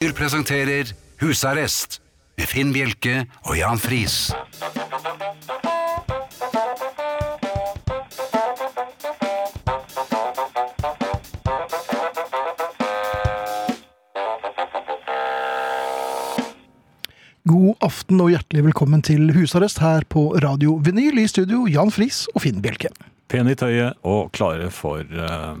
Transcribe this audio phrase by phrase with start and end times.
[0.00, 1.98] presenterer Husarrest
[2.40, 4.30] med Finn Bjelke og Jan Friis.
[17.44, 22.24] God aften og hjertelig velkommen til husarrest her på Radio Vinyl i studio Jan Friis
[22.32, 22.88] og Finn Bjelke.
[23.28, 25.60] Pen i tøyet og klare for eh,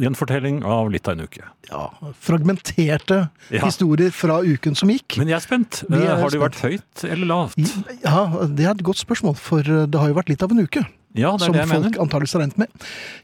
[0.00, 1.42] gjenfortelling av litt av en uke.
[1.70, 1.90] Ja,
[2.20, 3.64] fragmenterte Ja.
[3.64, 5.18] historier fra uken som gikk.
[5.18, 5.82] Men jeg er spent.
[5.90, 6.42] Er Eh, har de spent.
[6.42, 7.58] vært høyt eller lavt?
[8.04, 10.86] Ja, det er et godt spørsmål, for det har jo vært litt av en uke.
[11.12, 11.98] Ja, det er som folk mener.
[11.98, 12.68] antageligvis har regnet med.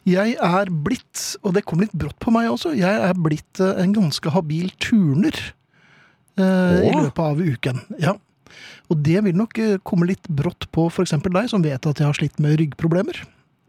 [0.04, 3.80] Jeg er blitt, og det kom litt brått på meg også, jeg er blitt eh,
[3.82, 5.32] en ganske habil turner
[6.36, 7.80] eh, i løpet av uken.
[8.02, 8.14] Ja.
[8.90, 11.10] Og det vil nok eh, komme litt brått på f.eks.
[11.22, 13.22] deg, som vet at jeg har slitt med ryggproblemer.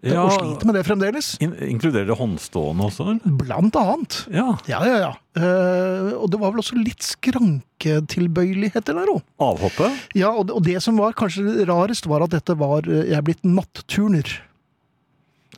[0.06, 1.28] Ja, Og sliter med det fremdeles.
[1.42, 3.04] in inkluderer det håndstående også?
[3.10, 3.38] eller?
[3.40, 4.18] Blant annet.
[4.30, 4.58] Ja.
[4.70, 5.14] Ja, ja, ja.
[5.38, 9.24] Uh, og det var vel også litt skranketilbøyeligheter der òg.
[9.42, 9.92] Avhoppet?
[10.18, 13.18] Ja, og det, og det som var kanskje rarest, var at dette var uh, Jeg
[13.18, 14.30] er blitt natturner.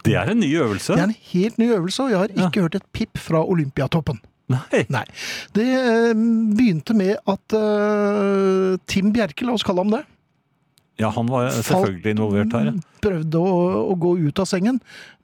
[0.03, 0.95] Det er en ny øvelse.
[0.95, 4.21] Det er en helt ny øvelse, og jeg har ikke hørt et pip fra Olympiatoppen.
[4.49, 4.85] Nei.
[4.89, 5.03] Nei.
[5.53, 6.13] Det uh,
[6.55, 7.59] begynte med at
[8.87, 10.05] Tim Bjerke, la oss kalle ham det,
[10.99, 12.65] Ja, han var selvfølgelig involvert her.
[12.71, 12.75] ja.
[13.03, 13.51] prøvde å,
[13.93, 14.77] å gå ut av sengen,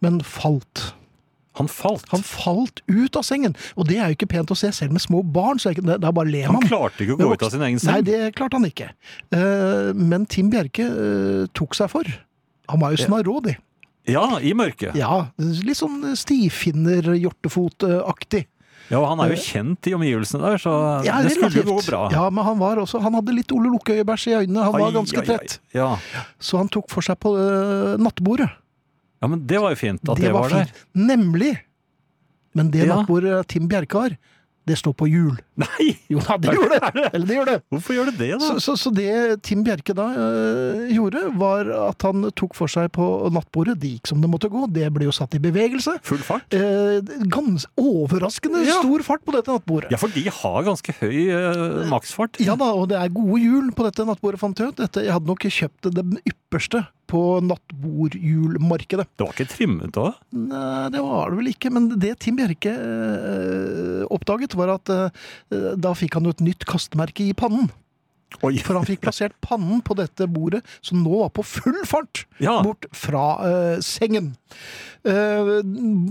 [0.04, 0.76] men falt.
[1.60, 2.04] Han falt.
[2.12, 5.02] Han falt ut av sengen, og det er jo ikke pent å se selv med
[5.04, 7.64] små barn, så er det bare ler Han klarte ikke å gå ut av sin
[7.68, 7.92] egen seng?
[7.94, 8.88] Nei, det klarte han ikke.
[9.36, 12.04] Eh, men Tim Bjerke eh, tok seg for.
[12.72, 13.56] Han var jo snarrådig.
[14.10, 14.96] Ja, i mørket.
[15.00, 18.44] Ja, litt sånn stifinner-hjortefot-aktig.
[18.92, 20.74] Ja, og han er jo kjent i omgivelsene der, så
[21.08, 22.02] Ja, det skulle jo gå bra.
[22.14, 24.62] Ja, men han var også Han hadde litt Ole Lukkøye-bæsj i øynene.
[24.68, 25.56] Han var Ai, ganske ai, ai.
[25.74, 25.88] Ja.
[26.40, 28.50] Så han tok for seg på uh, nattbordet.
[29.22, 30.66] ja, men det var jo fint at det, var, der.
[30.70, 30.86] fint.
[30.94, 31.56] Nemlig.
[32.54, 32.96] Men det Ja.
[32.96, 34.18] nattbordet Tim Bjerke har,
[34.66, 35.36] det står på hjul.
[35.62, 35.92] Nei!
[36.14, 36.80] Jo da, det gjør det!
[37.16, 37.56] Eller det gjør det.
[37.74, 38.46] Hvorfor gjør det det, da?
[38.46, 39.08] Så, så, så det
[39.46, 43.78] Tim Bjerke da øh, gjorde, var at han tok for seg på nattbordet.
[43.82, 44.66] Det gikk som det måtte gå.
[44.76, 45.96] Det ble jo satt i bevegelse.
[46.06, 46.54] Full fart?
[46.56, 47.00] Eh,
[47.32, 48.78] gans overraskende Ja.
[48.82, 49.90] stor fart på dette nattbordet.
[49.94, 52.40] Ja, for de har ganske høy øh, maksfart.
[52.46, 54.80] Ja da, og det er gode hjul på dette nattbordet, fant jeg ut.
[54.84, 59.08] Dette, jeg hadde nok kjøpt det ypperste på nattbordhjulmarkedet.
[59.16, 60.12] Det var ikke trimmet da?
[60.36, 65.26] Nei, det var det vel ikke, men det Tim Bjerke eh, oppdaget, var at eh,
[65.80, 67.72] da fikk han jo et nytt kastemerke i pannen.
[68.44, 68.58] Oi!
[68.64, 72.58] For han fikk plassert pannen på dette bordet, som nå var på full fart Ja.
[72.66, 74.34] bort fra uh, sengen.
[75.08, 75.62] Uh,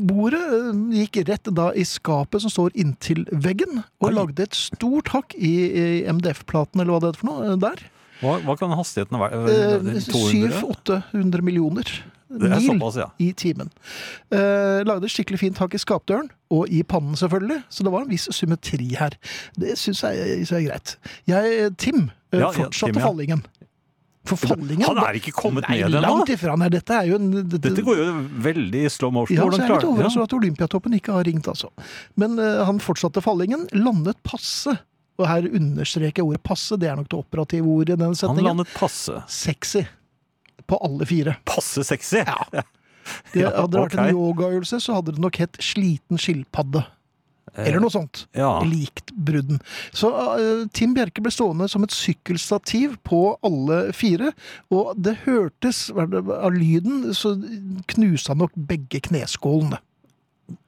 [0.08, 0.70] bordet eh,
[1.02, 4.14] gikk rett da i skapet som står inntil veggen, og Oi.
[4.16, 7.84] lagde et stort hakk i, i MDF-platen, eller hva det heter for noe, der.
[8.22, 9.40] Hva, hva kan hastigheten være?
[9.50, 10.60] Eh, 200?
[10.60, 11.88] 700-800 millioner
[12.34, 13.08] Det er mil såpass, ja.
[13.22, 13.70] i timen.
[14.34, 18.06] Eh, lagde et skikkelig fint tak i skapdøren, og i pannen selvfølgelig, så det var
[18.06, 19.14] en viss symmetri her.
[19.60, 20.96] Det syns jeg, så er greit.
[21.30, 23.44] Jeg, Tim, ja, fortsatte ja, Tim, fallingen.
[24.24, 26.00] For fallingen Han er ikke kommet ned ennå!
[26.00, 26.54] langt ifra.
[26.56, 28.06] Nei, dette jo en det, Dette går jo
[28.46, 29.36] veldig slow motion.
[29.36, 31.68] ja, så jeg er litt overrasket over at Olympiatoppen ikke har ringt, altså.
[32.16, 34.78] Men eh, han fortsatte fallingen, landet passe.
[35.20, 38.42] Og her understreker jeg ordet passe, det er nok det operative ordet i denne Han
[38.42, 39.20] landet passe.
[39.30, 39.84] Sexy.
[40.66, 41.36] På alle fire.
[41.46, 42.24] Passe sexy!
[42.24, 42.64] Ja.
[43.34, 44.14] Det, hadde det vært en ok.
[44.16, 46.80] yogaøvelse, så hadde det nok hett sliten skilpadde.
[47.52, 48.24] Eller noe sånt.
[48.32, 48.62] Eh, Ja.
[48.64, 49.60] Likt brudden.
[49.92, 54.32] Så uh, Tim Bjerke ble stående som et sykkelstativ på alle fire,
[54.74, 57.36] og det hørtes Av lyden så
[57.92, 59.78] knuste han nok begge kneskålene.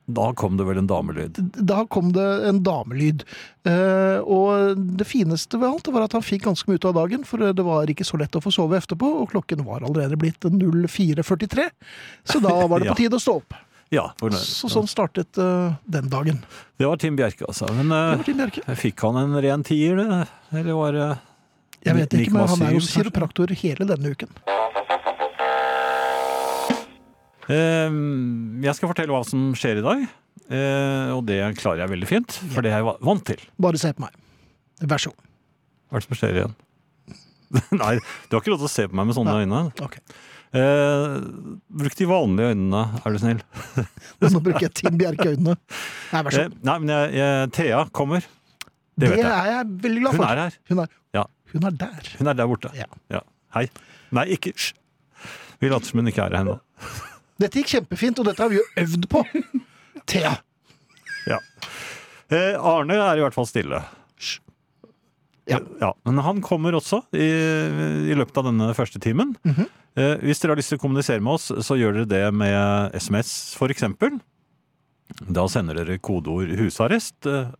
[0.06, 1.38] Da kom det vel en damelyd.
[1.66, 3.24] Da kom det en damelyd.
[3.66, 7.24] Eh, og det fineste ved alt var at han fikk ganske mye ut av dagen,
[7.26, 10.46] for det var ikke så lett å få sove etterpå, og klokken var allerede blitt
[10.46, 11.66] 04.43,
[12.22, 13.58] så da var det på tide å stå opp.
[13.94, 14.08] Ja.
[14.42, 16.40] Så sånn startet uh, den dagen.
[16.78, 17.68] Det var Tim Bjerke, altså.
[17.74, 18.62] Men Tim Bjerke.
[18.78, 20.00] fikk han en ren tier.
[20.50, 21.08] Eller var det
[21.86, 24.34] Jeg vet ikke, men han er jo 9,7 kiropraktor hele denne uken.
[27.52, 27.96] Eh,
[28.66, 30.06] jeg skal fortelle hva som skjer i dag.
[30.50, 33.40] eh, og det klarer jeg veldig fint, for det er jeg vant til.
[33.58, 34.14] Bare se på meg.
[34.82, 35.22] Vær så god.
[35.90, 36.54] Hva er det som skjer igjen?
[37.82, 37.92] Nei,
[38.26, 39.44] du har ikke lov til å se på meg med sånne Nei.
[39.46, 39.60] øyne.
[39.86, 40.02] Okay.
[40.56, 41.16] Eh,
[41.82, 43.42] bruk de vanlige øynene, er du snill.
[44.34, 45.54] Nå bruker jeg Tim Bjerke-øynene.
[46.12, 46.60] Nei, vær så Eh, god.
[46.70, 48.26] nei, men jeg, jeg, Thea kommer.
[48.96, 49.26] Det Det jeg.
[49.28, 50.30] er jeg veldig glad Hun for.
[50.32, 50.58] er her.
[50.70, 51.24] Hun er, Ja.
[51.52, 52.12] hun er der.
[52.18, 52.70] Hun er der borte.
[52.74, 53.20] Ja.
[53.54, 53.66] Hei.
[54.16, 54.72] Nei, ikke Hysj.
[55.60, 56.58] Vi later som hun ikke er her ennå.
[57.40, 59.22] Dette gikk kjempefint, og dette har vi jo øvd på.
[60.10, 60.36] Thea.
[61.28, 61.40] Ja.
[62.32, 63.82] Eh, Arne er i hvert fall stille.
[65.46, 65.60] Ja.
[65.80, 65.92] ja.
[66.08, 67.26] Men han kommer også i,
[68.10, 69.36] i løpet av denne første timen.
[69.46, 69.68] Mhm.
[69.98, 72.96] eh, hvis dere har lyst til å kommunisere med oss, så gjør dere det med
[72.98, 74.18] SMS, for eksempel.
[75.22, 77.52] Da sender dere kodeord 'husarrest' eh,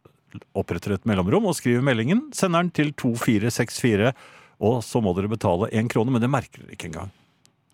[0.59, 4.11] oppretter et mellomrom og skriver meldingen, sender den til 2464,
[4.67, 7.13] og så må dere betale én krone, men det merker dere ikke engang.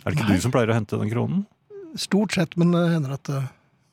[0.05, 0.37] Er det ikke Nei.
[0.37, 1.45] du som pleier å hente den kronen?
[2.01, 3.49] Stort sett, men det hender at eh,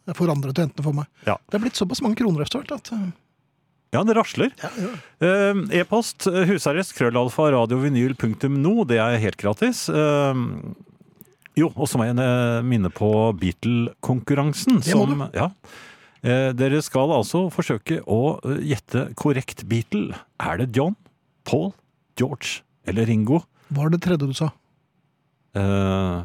[0.08, 1.10] jeg får andre til å hente den for meg.
[1.28, 1.36] Ja.
[1.50, 3.10] Det er blitt såpass mange kroner etter hvert at eh,
[3.96, 4.52] Ja, det rasler.
[4.62, 4.92] ja, ja.
[5.26, 8.86] Eh, E-post eh, husarrest krøllalfa radiovinyl.no.
[8.90, 9.88] Det er helt gratis.
[9.90, 10.44] Eh,
[11.60, 13.10] jo, og så må jeg eh, minne på
[13.42, 14.80] Beatle-konkurransen.
[14.86, 15.50] Det må som- Ja.
[16.22, 20.16] Eh, dere skal altså forsøke å eh, gjette korrekt Beatle.
[20.40, 20.96] Er det John,
[21.48, 21.74] Paul,
[22.20, 23.44] George eller Ringo?
[23.72, 24.50] Hva er det tredje du sa?
[25.56, 26.24] Eh,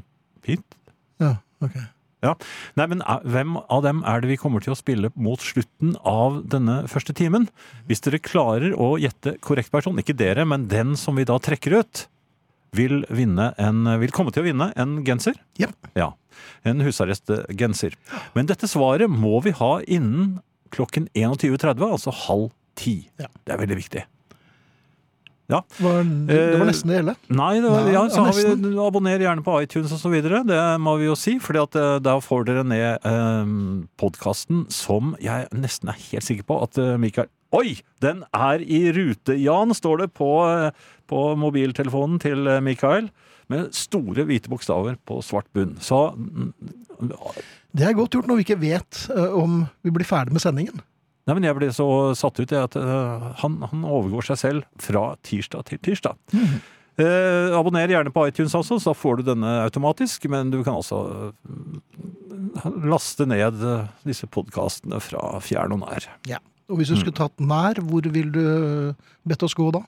[1.69, 1.90] Pete?
[2.25, 2.32] Ja.
[2.78, 5.94] Nei, men eh, hvem av dem er det vi kommer til å spille mot slutten
[6.08, 7.50] av denne første timen?
[7.88, 11.76] Hvis dere klarer å gjette korrekt person, ikke dere, men den som vi da trekker
[11.82, 12.06] ut,
[12.75, 15.37] vil, vinne en, vil komme til å vinne en genser.
[15.61, 15.69] Ja.
[15.94, 16.08] Ja,
[16.66, 17.94] en husarrestgenser.
[18.34, 20.40] Men dette svaret må vi ha innen
[20.75, 23.05] klokken 21.30, altså halv ti.
[23.20, 23.31] Ja.
[23.46, 24.02] Det er veldig viktig.
[25.52, 27.14] Var, det var Eh, nesten det hele.
[27.29, 30.41] Nei, det var, Nei, ja, så ja, har vi, abonner gjerne på iTunes videre.
[30.49, 31.61] Det må vi jo si, for
[32.00, 33.55] da får dere ned eh,
[34.00, 37.76] podkasten som jeg nesten er helt sikker på at eh, Mikael Oi!
[38.02, 43.12] Den er i rute, Jan, står det på, eh, på mobiltelefonen til eh, Mikael.
[43.52, 45.76] Med store hvite bokstaver på svart bunn.
[45.85, 46.50] Så mm,
[47.76, 50.82] Det er godt gjort når vi ikke vet eh, om vi blir ferdig med sendingen.
[51.24, 51.88] Nei, men jeg ble så
[52.18, 56.18] satt ut i at uh, han, han overgår seg selv fra tirsdag til tirsdag.
[56.94, 60.28] Eh, abonner gjerne på iTunes også, så da får du denne automatisk.
[60.30, 66.06] Men du kan altså eh, laste ned eh, disse podkastene fra fjern og nær.
[66.70, 69.82] Og hvis du skulle tatt nær, hvor vil du eh, bedt oss gå da?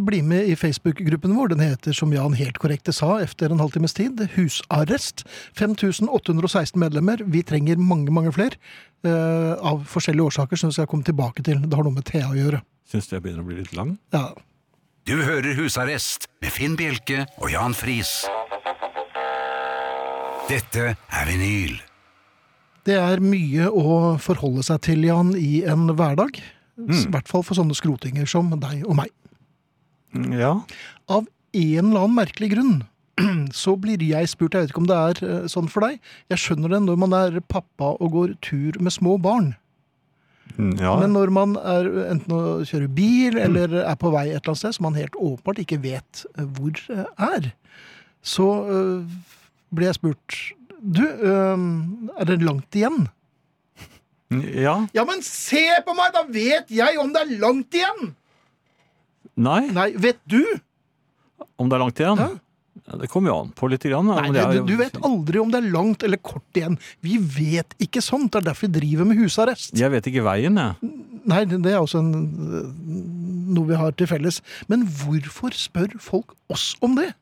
[0.07, 1.51] bli med i Facebook-gruppen vår.
[1.51, 5.25] Den heter, som Jan helt korrekt sa efter en halvtimes tid, Husarrest.
[5.59, 7.25] 5816 medlemmer.
[7.27, 8.55] Vi trenger mange, mange flere.
[9.03, 11.59] Uh, av forskjellige årsaker, som vi skal komme tilbake til.
[11.59, 12.63] Det har noe med Thea å gjøre.
[12.87, 13.97] Syns det begynner å bli litt lang.
[14.15, 14.29] Ja.
[15.03, 18.21] Du hører Husarrest med Finn Bjelke og Jan Friis.
[20.47, 21.81] Dette er vinyl.
[22.87, 26.39] Det er mye å forholde seg til, Jan, i en hverdag.
[26.77, 29.11] I hvert fall for sånne skrotinger som deg og meg.
[30.33, 30.55] Ja.
[31.09, 32.75] Av en eller annen merkelig grunn
[33.63, 35.99] så blir jeg spurt, jeg vet ikke om det er eh, sånn for deg,
[36.33, 39.53] jeg skjønner det når man er pappa og går tur med små barn.
[40.57, 40.95] ja.
[41.01, 44.63] Men når man er enten å kjøre bil eller er på vei et eller annet
[44.63, 47.51] sted som man helt åpenbart ikke vet eh, hvor eh, er,
[48.23, 49.05] så øh,
[49.73, 50.41] blir jeg spurt
[50.83, 51.67] Du, øh,
[52.19, 53.05] er det langt igjen?
[54.65, 54.75] Ja.
[54.95, 56.13] Ja, men se på meg!
[56.15, 58.13] Da vet jeg om det er langt igjen!
[59.43, 60.41] Nei, Nei, vet du?
[61.57, 62.19] om det er langt igjen?
[62.21, 62.31] Ja.
[62.83, 63.85] Ja, det kommer jo an på litt.
[63.87, 66.75] Grann, Nei, det du, du vet aldri om det er langt eller kort igjen.
[67.05, 68.33] Vi vet ikke sånt.
[68.33, 69.71] Det er derfor vi driver med husarrest.
[69.79, 70.91] Jeg vet ikke veien, jeg.
[71.29, 72.09] Nei, det er også en,
[73.55, 74.41] noe vi har til felles.
[74.67, 77.13] Men hvorfor spør folk oss om det?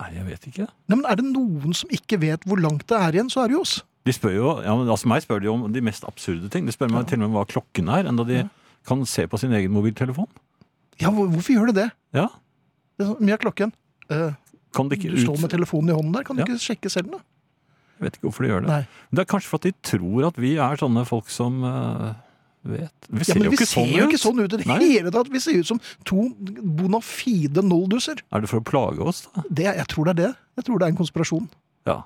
[0.00, 0.66] Nei, jeg vet ikke.
[0.88, 3.52] Nei, men Er det noen som ikke vet hvor langt det er igjen, så er
[3.52, 3.76] det jo oss.
[4.04, 6.66] De spør jo, ja, men altså Meg spør de om de mest absurde ting.
[6.66, 8.42] De spør meg til og med hva klokken er, enda de
[8.86, 10.28] kan se på sin egen mobiltelefon.
[11.00, 11.90] Ja, hvor- Hvorfor gjør de det?
[12.12, 12.28] Ja,
[12.98, 13.72] det er sånn, Mye av klokken.
[14.10, 14.34] Eh,
[14.74, 16.22] kan de ikke du står med telefonen i hånden der.
[16.24, 16.46] Kan du Ja.
[16.46, 17.18] ikke sjekke selv, da?
[17.98, 18.68] Jeg vet ikke hvorfor de gjør det.
[18.68, 18.86] Nei.
[19.14, 22.14] Det er kanskje for at de tror at vi er sånne folk som eh,
[22.66, 24.12] vet Vi Ja, ser men jo vi ikke ser sånn jo ut.
[24.12, 24.78] ikke sånn ut i det Nei.
[24.80, 25.28] hele tatt.
[25.30, 26.28] Vi ser ut som to
[26.62, 28.20] bona fide nolldusser.
[28.32, 29.42] Er det for å plage oss, da?
[29.50, 30.36] Det, jeg tror det er det.
[30.56, 31.48] Jeg tror det er en konspirasjon.
[31.86, 32.02] Ja.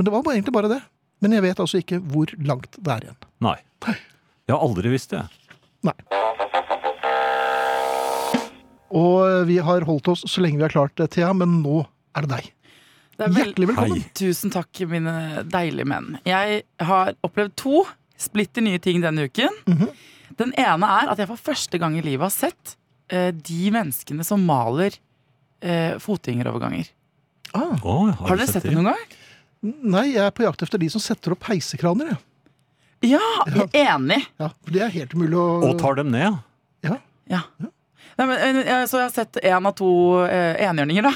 [0.00, 0.78] Men det var bare, egentlig bare det.
[1.20, 3.16] Men jeg vet altså ikke hvor langt det er igjen.
[3.44, 3.58] Nei.
[3.84, 5.20] Jeg har aldri visst det.
[5.84, 5.92] Nei.
[8.96, 11.82] Og vi har holdt oss så lenge vi har klart det, Thea, men nå
[12.16, 12.48] er det deg.
[13.12, 13.42] Det er vel...
[13.44, 14.00] Hjertelig velkommen.
[14.00, 14.14] Hei.
[14.22, 15.14] Tusen takk, mine
[15.52, 16.16] deilige menn.
[16.24, 17.84] Jeg har opplevd to
[18.16, 19.60] splitter nye ting denne uken.
[19.68, 19.92] Mhm.
[20.40, 22.78] Den ene er at jeg for første gang i livet har sett
[23.12, 24.96] eh, de menneskene som maler
[25.60, 26.88] eh, fotgjengeroverganger.
[27.52, 29.08] Ah, Oh, har, Har dere sett det noen gang?
[29.62, 32.14] Nei, jeg er på jakt efter de som setter opp heisekraner.
[32.14, 32.20] jeg.
[33.14, 34.20] Ja, jeg er enig.
[34.40, 36.40] Ja, for det er helt umulig å Og tar dem ned?
[36.84, 36.96] ja.
[37.30, 37.42] Ja.
[38.20, 39.88] Nei, men, eh, så jeg har sett én av to
[40.26, 41.12] eh, enhjørninger, da.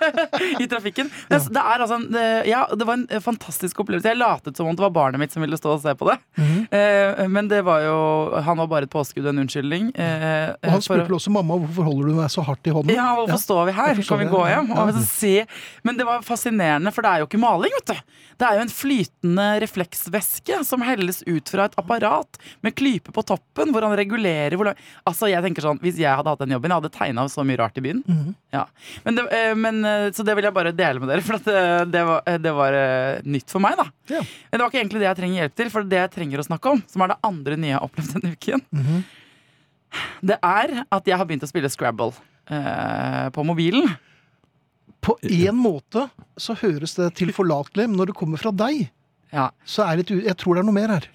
[0.62, 1.08] I trafikken.
[1.30, 4.12] Men Det, er altså en, det, ja, det var en eh, fantastisk opplevelse.
[4.12, 6.16] Jeg latet som om det var barnet mitt som ville stå og se på det.
[6.38, 6.60] Mhm.
[6.70, 7.96] eh, men det var jo
[8.46, 9.88] Han var bare et påskudd og en unnskyldning.
[9.98, 12.94] Eh, Og han spurte vel også mamma hvorfor holder du meg så hardt i hånden.
[12.94, 14.02] ja, hvorfor står vi her?
[14.06, 14.70] Kan vi gå hjem?
[14.70, 14.84] Ja.
[14.86, 15.34] Og så se.
[15.82, 18.14] Men det var fascinerende, for det er jo ikke maling, vet du.
[18.36, 23.24] Det er jo en flytende refleksvæske som helles ut fra et apparat med klype på
[23.26, 24.76] toppen, hvor han regulerer hvor lang
[25.08, 27.58] Altså, jeg tenker sånn, Hvis jeg hadde hatt den jobben, jeg hadde tegna så mye
[27.60, 28.02] rart i byen.
[28.06, 28.34] Mhm.
[28.52, 28.64] Ja.
[29.04, 31.44] Men det, eh, men, eh, så det vil jeg bare dele med dere, for at
[31.44, 33.76] det, det var, eh, det var eh, nytt for meg.
[33.76, 34.20] da Ja.
[34.20, 36.46] Men det var ikke egentlig det jeg trenger hjelp til, for det jeg trenger å
[36.48, 39.04] snakke om, som er det andre nye jeg har opplevd denne uken, Mhm.
[40.22, 42.12] det er at jeg har begynt å spille Scrabble
[42.50, 43.96] eh, på mobilen.
[45.00, 48.90] På én måte så høres det tilforlatelig, men når det kommer fra deg,
[49.32, 51.06] Ja, så er det litt Jeg tror det er noe mer her.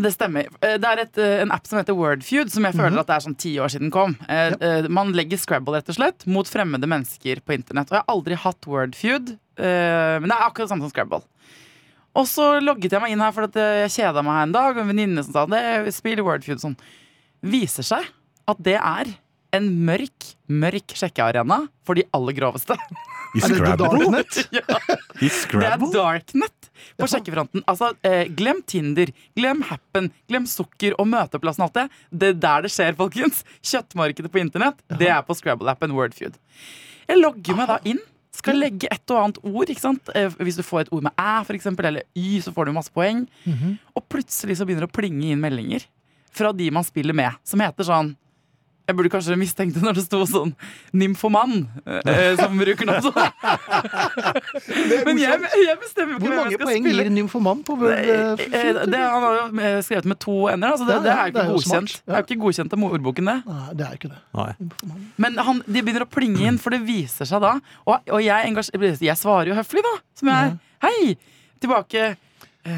[0.00, 0.46] Det stemmer.
[0.62, 3.16] Eh, Det er et, eh, en app som heter Wordfeud, som jeg føler at det
[3.16, 4.16] er sånn ti år siden kom.
[4.28, 7.90] Eh, eh, Man legger Scrabble rett og slett mot fremmede mennesker på internett.
[7.90, 11.22] Og jeg har aldri hatt Wordfeud, eh, men det er akkurat det samme som Scrabble.
[12.14, 14.76] Og så logget jeg meg inn her, fordi eh, jeg kjeda meg her en dag.
[14.76, 16.76] Og en venninne som sa det, spill Wordfeud sånn.
[17.42, 18.04] Viser seg
[18.48, 19.12] at det er
[19.52, 22.76] en mørk, mørk sjekkearena for de aller groveste.
[23.36, 24.22] I Scrabble?
[24.52, 24.78] Ja.
[25.22, 26.68] I Det er darknet
[26.98, 27.62] på sjekkefronten.
[27.70, 32.00] Altså, eh, glem Tinder, glem Happen, glem sukker og møteplassen og alt det.
[32.12, 33.42] Det er der det skjer, folkens.
[33.64, 36.36] Kjøttmarkedet på internett, det er på Scrabble-appen Wordfeud.
[37.08, 38.02] Jeg logger meg da inn.
[38.32, 39.68] Skal legge et og annet ord.
[39.70, 40.08] ikke sant?
[40.16, 42.72] Eh, Hvis du får et ord med æ, for eksempel, eller y, så får du
[42.76, 43.26] masse poeng.
[43.44, 43.74] Mhm.
[43.96, 45.84] Og plutselig så begynner det å plinge inn meldinger
[46.32, 48.14] fra de man spiller med, som heter sånn
[48.88, 50.52] jeg burde kanskje mistenkt det når det sto sånn
[50.98, 51.52] nymfoman,
[51.86, 53.30] eh, som bruker navn sånn.
[55.06, 57.04] Men jeg, jeg bestemmer jo ikke Hvor hvem mange jeg skal poeng spille.
[57.06, 60.34] gir Nymfoman på World Eh, eh, eh, det, han har jo eh, skrevet med to
[60.50, 60.74] ender.
[60.80, 61.92] så det, Ja, det er jo det er ikke jo godkjent.
[61.94, 62.02] smart.
[62.06, 63.36] Det er jo ikke godkjent av ordboken, det.
[63.52, 64.20] Nei, det er ikke det.
[64.40, 64.96] Nei.
[65.26, 67.54] Men han, de begynner å plinge inn, for det viser seg da
[67.86, 69.94] Og, og jeg, engasj- jeg svarer jo høflig, da.
[70.18, 71.14] Som jeg Hei!
[71.62, 72.16] Tilbake.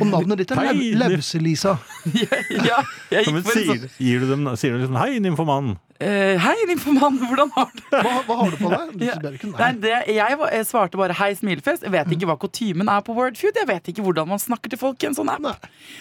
[0.01, 1.75] Og navnet ditt er Lause-Lisa.
[2.15, 2.79] ja,
[3.13, 5.75] jeg gikk for en sier, sånn gir du dem, sier du liksom 'hei, nymfoman'?
[6.01, 8.01] eh, Hei, nymfoman, hvordan har du det?
[8.01, 8.95] Hva, hva har du på deg?
[8.99, 9.15] Du Ja.
[9.19, 9.81] spør ikke Nei, nei.
[9.85, 11.83] det, jeg, var- jeg svarte bare 'hei, smilefjes'.
[11.85, 13.55] Jeg vet ikke hva kutymen er på Wordfood.
[13.61, 15.41] Jeg vet ikke hvordan man snakker til folk i en sånn app.
[15.45, 15.53] Nei.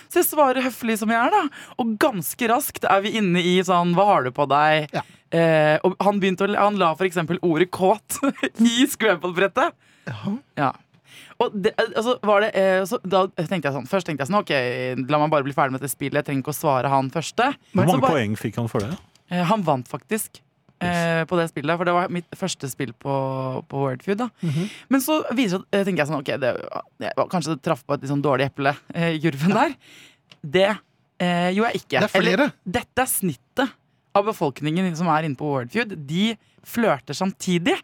[0.07, 1.43] Så jeg svarer høflig som jeg er, da.
[1.77, 4.87] Og ganske raskt er vi inne i sånn 'hva har du på deg'?
[4.95, 5.01] Ja.
[5.33, 8.21] Eh, og han, begynte å, han la for eksempel ordet 'kåt'
[8.63, 9.73] i Scrabble-brettet.
[10.55, 10.71] Ja.
[11.39, 14.39] Og det, altså, var det, eh, så, da tenkte jeg sånn Først tenkte jeg sånn
[14.41, 14.53] Ok,
[15.09, 16.21] la meg bare bli ferdig med dette spillet.
[16.21, 17.51] Jeg trenger ikke å svare han første.
[17.73, 18.97] Hvor mange bare- poeng fikk han for det?
[19.31, 20.41] Eh, han vant faktisk
[20.83, 21.27] Yes.
[21.29, 23.13] på det spillet, for det var mitt første spill på,
[23.69, 24.17] på Wordfeud.
[24.17, 24.69] da -hmm.
[24.89, 28.01] Men så viser, eh, tenker jeg sånn Ok, det, det kanskje det traff på et
[28.01, 29.75] litt sånn dårlig eple eh, i kurven der.
[30.43, 30.77] Det
[31.19, 31.99] eh, gjorde jeg ikke.
[31.99, 32.33] Det er flere.
[32.33, 33.69] Eller, dette er snittet
[34.15, 35.95] av befolkningen som er inne på Wordfood.
[36.09, 37.75] De flørter samtidig.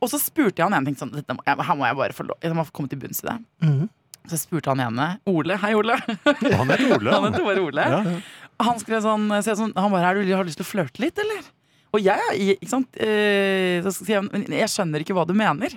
[0.00, 2.16] Og så spurte jeg han ene ting sånn, dette må, jeg, Her må jeg bare
[2.16, 3.36] få lov Jeg må komme til bunns i det.
[3.64, 3.84] Mhm.
[4.32, 5.58] Så spurte han ene Ole.
[5.60, 5.98] Hei, Ole.
[6.00, 7.12] Han heter Ole.
[7.14, 7.84] Han heter bare Ole.
[7.92, 7.98] Ja.
[8.64, 11.02] Han skrev sånn, så jeg sånn Han bare du, Har du lyst til å flørte
[11.04, 11.42] litt, eller?
[11.94, 15.76] Og jeg, ikke sant eh, Så sier han Men jeg skjønner ikke hva du mener.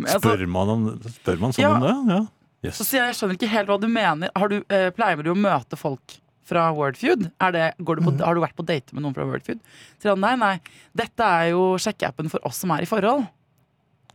[0.00, 0.86] Men, altså, Spør man, om,
[1.18, 1.74] spør man sånn Ja.
[1.76, 1.96] om det?
[2.14, 2.22] Ja.
[2.62, 2.76] Yes.
[2.78, 4.30] så sier jeg jeg skjønner ikke helt hva du mener.
[4.38, 7.28] Har du, eh, pleier du å møte folk fra Wordfeud?
[7.40, 9.60] Er det, du på, Har du vært på date med noen fra Wordfeud?
[9.98, 10.56] Så sier han nei, nei.
[10.94, 13.26] Dette er jo sjekkeappen for oss som er i forhold.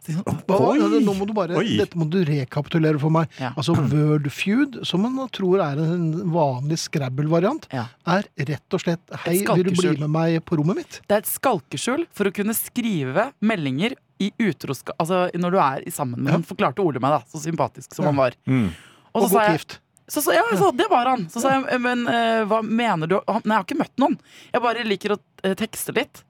[0.07, 0.99] Så han, Oi.
[1.03, 1.73] nå må du bare, Oi.
[1.81, 3.27] dette må du rekapitulere for meg.
[3.41, 3.49] Ja.
[3.59, 7.87] Altså Wordfeud, som man tror er en vanlig Scrabble-variant, Ja.
[8.07, 11.01] er rett og slett Hei, vil du bli med meg på rommet mitt?
[11.07, 15.83] Det er et skalkeskjul for å kunne skrive meldinger i utroskap Altså når du er
[15.85, 16.37] i sammen med Ja.
[16.37, 16.45] noen.
[16.45, 17.19] Forklarte Ole meg, da.
[17.27, 18.09] Så sympatisk som Ja.
[18.11, 18.31] han var.
[18.47, 18.71] Mm.
[19.13, 19.79] Og så Og sa godt jeg gift.
[20.07, 21.25] Så, så, ja, så, det var han.
[21.29, 24.15] Så sa jeg, men eh, hva mener du Nei, jeg har ikke møtt noen.
[24.53, 26.21] Jeg bare liker å eh, tekste litt.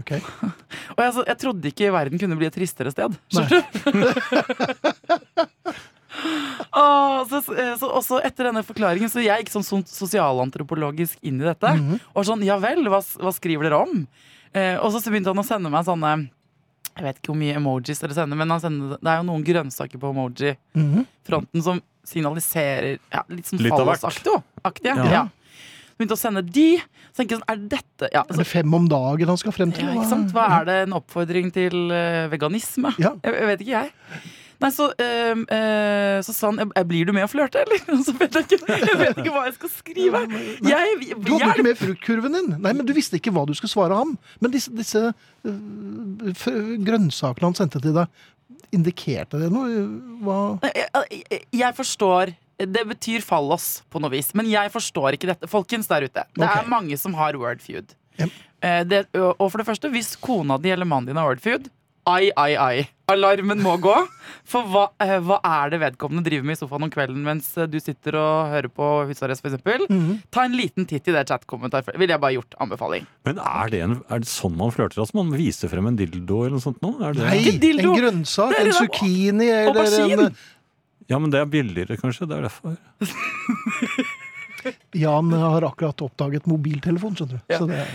[0.00, 0.14] Ok.
[0.96, 3.12] Og jeg, så, jeg trodde ikke verden kunne bli et tristere sted.
[3.28, 3.60] Skjønner du?
[6.72, 7.38] Åh, så,
[7.80, 11.72] så, og så etter denne forklaringen så jeg gikk sånn so- sosialantropologisk inn i dette.
[11.78, 12.00] Mhm.
[12.16, 14.04] Og sånn, ja vel, hva, hva skriver dere om?
[14.52, 16.14] Eh, og så begynte han å sende meg sånne
[16.96, 19.44] Jeg vet ikke hvor mye emojis dere sender, men han sender, det er jo noen
[19.46, 21.62] grønnsaker på emoji-fronten Mhm.
[21.64, 24.34] som signaliserer ja, litt sånn fallosaktig.
[24.84, 24.96] Ja.
[24.96, 25.04] Ja.
[25.10, 25.22] ja.
[25.98, 26.78] Begynte å sende de.
[27.12, 29.72] Så tenker jeg sånn, er dette ja, Er det fem om dagen han skal frem
[29.72, 29.84] til?
[29.86, 30.32] ja, ikke sant?
[30.32, 32.94] Hva er det en oppfordring til eh, veganisme?
[32.98, 33.12] Ja.
[33.22, 33.92] Jeg, jeg vet ikke, jeg.
[34.62, 37.82] Nei, så, øh, øh, så sa han «Eh, Blir du med å flørte, eller?
[38.06, 40.20] Så vet jeg, ikke, jeg vet ikke hva jeg skal skrive.
[40.30, 42.52] Jeg, Jeg, Du hadde jo ikke med fruktkurven din.
[42.62, 44.14] Nei, men Du visste ikke hva du skulle svare ham.
[44.44, 46.52] Men disse, disse øh,
[46.86, 48.22] grønnsakene han sendte til deg,
[48.72, 49.82] indikerte det noe?
[50.22, 50.38] Hva
[50.70, 55.50] jeg, jeg, forstår det betyr fallos på noe vis, men jeg forstår ikke dette.
[55.50, 56.62] Folkens der ute, det okay.
[56.62, 57.90] er mange som har Wordfeud.
[57.90, 57.98] feud.
[58.20, 58.40] Yep.
[58.86, 61.70] det, og for det første, hvis kona di eller mannen din har wordfeud,
[62.06, 62.84] ai, ai, ai.
[63.12, 63.94] Alarmen må gå.
[64.48, 67.68] For hva, eh, hva er det vedkommende driver med i sofaen om kvelden mens eh,
[67.70, 69.86] du sitter og hører på Husarrest, f.eks.?
[69.88, 70.16] Mhm.
[70.34, 71.92] Ta en liten titt i det chatkommentaret.
[72.00, 73.06] Ville jeg bare gjort anbefaling.
[73.28, 75.02] Men er det, en, er det sånn man flørter?
[75.04, 76.94] Altså man viser frem en dildo eller noe sånt nå?
[77.04, 77.92] Er det, Nei, Ikke dildo.
[77.92, 80.30] en grønnsak, en zucchini eller Aubergine.
[80.32, 80.36] en
[81.10, 82.26] Ja, men det er billigere, kanskje.
[82.30, 82.76] Det er derfor.
[84.94, 87.46] Jan har akkurat oppdaget mobiltelefon, skjønner du.
[87.50, 87.58] Ja.
[87.58, 87.88] Så det er,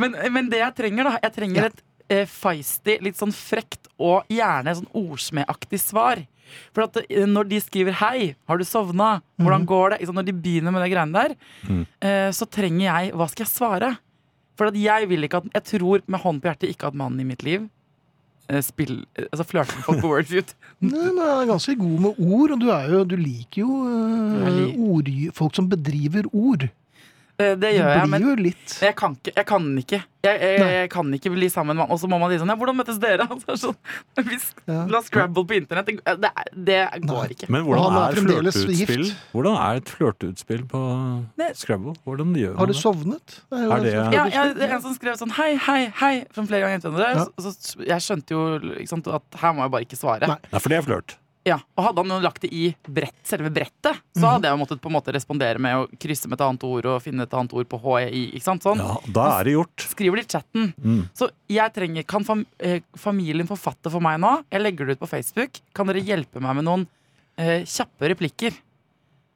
[0.00, 1.66] Men, men det jeg trenger, da Jeg trenger Ja.
[1.68, 6.24] et eh, feisty, litt sånn frekt og gjerne sånn ordsmedaktig svar.
[6.76, 10.24] For at eh, når de skriver 'hei, har du sovna', 'hvordan går det', Ikke når
[10.26, 11.36] de begynner med de greiene der,
[11.68, 11.86] Mm.
[12.02, 13.98] eh, så trenger jeg Hva skal jeg svare?
[14.56, 17.20] For at jeg vil ikke at Jeg tror med hånd på hjertet ikke at mannen
[17.20, 17.68] i mitt liv
[18.48, 20.54] eh, spill, eh, altså flørter med folk på Wordfeud.
[20.82, 24.44] Nei, men jeg er ganske god med ord, og du, er jo, du liker jo
[24.44, 26.68] Jeg lik- ord, folk som bedriver ord.
[27.34, 29.32] Eh, det gjør jeg, blir men jo litt jeg kan ikke.
[29.34, 31.90] Jeg kan ikke, jeg, jeg, jeg kan ikke bli sammen med.
[31.90, 33.26] Og så må man si sånn Ja, hvordan møttes dere?
[33.42, 33.78] Så er det sånn,
[34.28, 34.38] vi
[34.70, 34.84] Ja.
[34.92, 35.90] La Scrabble på internett.
[35.90, 36.30] Det, det,
[36.68, 36.78] det
[37.10, 37.48] går ikke.
[37.50, 39.04] Men hvordan er er flørteutspill?
[39.34, 40.84] Hvordan er et flørteutspill på
[41.42, 41.96] Det- Scrabble?
[42.06, 42.82] Hvordan gjør Har man du det?
[42.84, 43.36] sovnet?
[43.50, 46.68] Er det- Ja, jeg, det er en som skrev sånn hei, hei, hei Fra flere
[46.68, 47.26] ganger Ja.
[47.42, 48.46] så, så Jeg skjønte jo
[48.78, 50.38] ikke sant, at her må jeg bare ikke svare Nei.
[50.52, 51.18] Nei, for det er flørt.
[51.44, 51.58] Ja.
[51.76, 54.30] Og hadde han lagt det i brett, selve brettet Så Mhm.
[54.32, 57.02] hadde jeg måttet på en måte respondere med Å krysse med et annet ord og
[57.02, 59.76] finne et annet ord på HEI Ikke sant, sånn Ja, da er det gjort.
[59.92, 61.08] Skriver det i chatten Mm.
[61.14, 65.00] Så jeg trenger, kan fam, eh, familien forfatte for meg nå Jeg legger det ut
[65.04, 66.86] på Facebook Kan dere hjelpe meg med noen
[67.36, 68.52] eh, kjappe replikker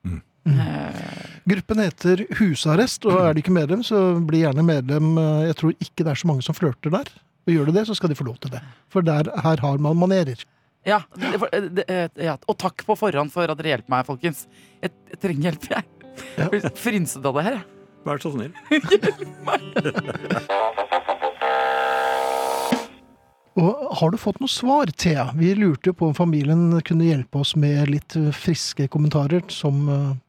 [0.07, 0.23] Mm.
[0.47, 5.17] Eh, Gruppen heter Husarrest, og er du ikke medlem, så bli gjerne medlem.
[5.19, 7.09] Eh, Jeg tror ikke det er så mange som flørter der.
[7.47, 8.61] Og gjør du det, så skal de få lov til det.
[8.93, 10.43] For der, her har man manerer.
[10.89, 14.07] Ja, det, for- det, eh, ja, og takk på forhånd for at dere hjelper meg,
[14.09, 14.47] folkens.
[14.83, 15.85] Jeg, jeg trenger hjelp, jeg.
[16.39, 16.47] Ja.
[16.47, 17.67] Jeg blir Frynset av det her, jeg.
[18.09, 18.53] Vær så snill.
[23.59, 25.25] Og har du fått noe svar, Thea?
[25.35, 29.81] Vi lurte jo på om familien kunne hjelpe oss med litt eh, friske kommentarer som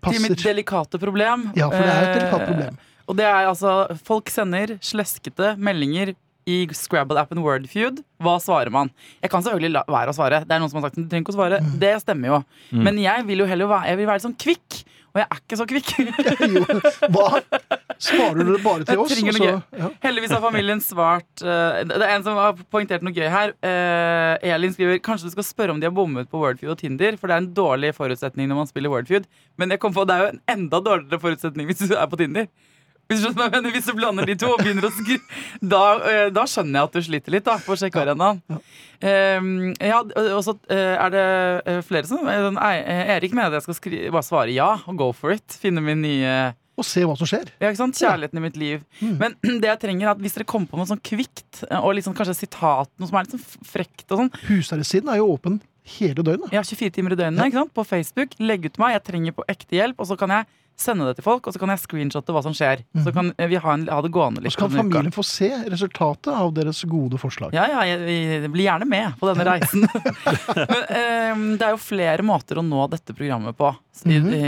[0.01, 0.17] passer.
[0.17, 1.49] Til mitt delikate problem.
[1.59, 2.79] Ja, for det er et Eh, delikat problem.
[3.09, 6.15] Og det er altså Folk sender sleskete meldinger
[6.49, 8.01] i Scrabble-appen Wordfeud.
[8.25, 8.89] Hva svarer man?
[9.23, 10.41] Jeg kan selvfølgelig la være å svare.
[10.47, 11.61] Det er noen som har sagt du trenger ikke å svare.
[11.63, 11.75] Mm.
[11.81, 12.39] Det stemmer jo.
[12.89, 14.81] Men jeg vil jo heller være, jeg vil være sånn kvikk.
[15.09, 15.87] Og jeg er ikke så kvikk.
[16.49, 16.63] Jo,
[17.15, 17.39] hva?
[17.99, 19.11] Sparer du det bare til oss?
[19.15, 19.47] så-
[19.79, 19.87] ja.
[20.05, 23.55] Heldigvis har familien svart uh, Det er en som har poengtert noe gøy her.
[23.65, 27.17] Uh, Elin skriver kanskje du skal spørre om de har bommet på Wordfeud og Tinder.
[27.19, 29.25] For det er en dårlig forutsetning når man spiller Wordfeud.
[29.59, 32.21] Men jeg kom på, det er jo en enda dårligere forutsetning hvis du er på
[32.21, 32.47] Tinder.
[33.09, 35.15] Hvis du, mener, hvis du blander de to og begynner å skru
[35.65, 38.41] da, eh, da skjønner jeg at du sliter litt da, på sjekkearenaen.
[39.01, 39.49] Eh,
[39.89, 40.01] ja,
[40.35, 41.23] og så eh, er det
[41.65, 45.33] eh, flere som Erik mener at jeg skal skri bare svare ja og go for
[45.33, 45.57] it.
[45.61, 46.35] Finne min nye
[46.79, 47.49] Og se hva som skjer.
[47.59, 47.97] ja, ikke sant?
[47.99, 48.85] Kjærligheten i mitt liv.
[49.01, 49.15] Mm.
[49.19, 52.13] Men det jeg trenger er at hvis dere kommer på noe sånn kvikt, og liksom
[52.15, 55.57] kanskje sitat, noe som er litt sånn frekt og sånn Husarrestsiden er jo åpen
[55.97, 56.53] hele døgnet.
[56.53, 57.49] Ja, 24 timer i døgnet Ja.
[57.49, 57.73] ikke sant?
[57.73, 58.37] på Facebook.
[58.37, 58.93] Legg ut meg.
[58.99, 59.97] Jeg trenger på ekte hjelp.
[59.97, 60.45] Og så kan jeg
[60.79, 62.85] sende det til folk, og så kan jeg screenshotte hva som skjer.
[63.03, 64.55] Så kan eh, vi ha, en, ha det gående Og litt.
[64.55, 67.53] så kan familien få se resultatet av deres gode forslag.
[67.57, 69.83] Ja, ja, jeg, jeg blir gjerne med på denne reisen.
[70.71, 73.73] Men eh, det er jo flere måter å nå dette programmet på.
[74.07, 74.29] I, Mhm.
[74.31, 74.41] i,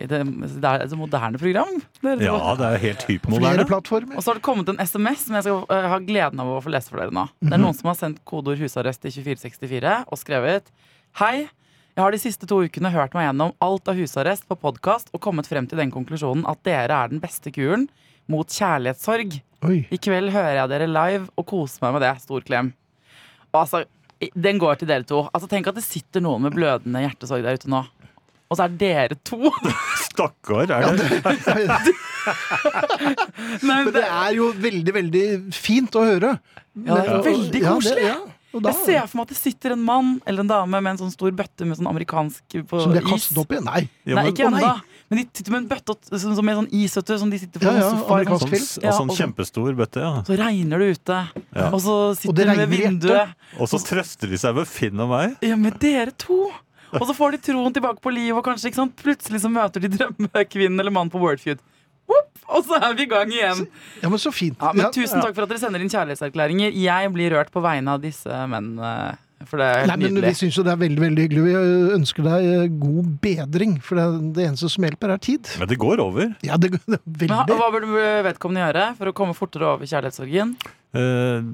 [0.00, 0.20] i det,
[0.62, 1.74] det er et moderne program.
[2.00, 2.24] Det det.
[2.24, 4.16] Ja, det er helt Flere hypermoderne.
[4.16, 6.62] Og så har det kommet en SMS som jeg skal uh, ha gleden av å
[6.64, 7.26] få lese for dere nå.
[7.44, 10.72] Det er noen som har sendt kodeord 'husarrest' til 2464 og skrevet
[11.20, 11.48] Hei.
[11.94, 15.20] Jeg har de siste to ukene hørt meg gjennom alt av husarrest på podkast og
[15.22, 17.84] kommet frem til den konklusjonen at dere er den beste kuren
[18.30, 19.36] mot kjærlighetssorg.
[19.68, 19.76] Oi.
[19.94, 22.10] I kveld hører jeg dere live og koser meg med det.
[22.24, 22.72] Stor klem.
[23.52, 23.84] Og altså,
[24.34, 25.22] den går til dere to.
[25.30, 27.84] Altså, Tenk at det sitter noen med blødende hjertesorg der ute nå.
[28.50, 29.52] Og så er dere to.
[30.08, 31.22] Stakkar, er det?
[31.22, 31.94] det?
[33.70, 36.34] Men det er jo veldig, veldig fint å høre.
[36.74, 38.08] Ja, det er veldig veldig ja, det- koselig.
[38.10, 38.22] ja.
[38.54, 40.90] Og da, Jeg ser for meg at det sitter en mann eller en dame med
[40.94, 43.10] en sånn stor bøtte med sånn amerikansk på som de har is.
[43.26, 43.58] kastet opp i?
[43.66, 43.80] Nei.
[44.06, 44.74] Ja, Nei, ikke ennå.
[45.10, 47.38] Men de sitter med en bøtte som, som med sånn is, vet du, som de
[47.42, 48.20] sitter på Ja, en ja, sofa.
[48.24, 48.68] sånn- film.
[48.84, 50.22] Ja, og sånn kjempestor bøtte, ja.
[50.24, 51.18] Så regner det ute,
[51.54, 51.68] Ja.
[51.70, 53.34] og så sitter det de ved vinduet.
[53.58, 55.36] Og så trøster de seg ved Finn og meg.
[55.42, 56.50] Ja, med dere to!
[56.94, 58.94] Og så får de troen tilbake på livet, og kanskje, ikke sant?
[58.96, 61.58] plutselig så møter de drømmekvinnen eller mannen på Wordfeud.
[62.54, 63.64] Og så er vi i gang igjen.
[64.02, 64.60] Ja, men så fint.
[64.60, 66.74] Ja, men Tusen takk for at dere sender inn kjærlighetserklæringer.
[66.76, 68.90] Jeg blir rørt på vegne av disse mennene.
[69.48, 70.30] For det er Nei, men nydelig.
[70.32, 71.42] Vi syns jo det er veldig veldig hyggelig.
[71.44, 74.06] Vi ønsker deg god bedring, for det,
[74.38, 75.50] det eneste som hjelper, er tid.
[75.60, 76.30] Men det går over.
[76.46, 79.90] Ja, det, det er Men, veldig hva burde vedkommende gjøre for å komme fortere over
[79.90, 80.54] kjærlighetssorgen?
[80.96, 81.50] Eh,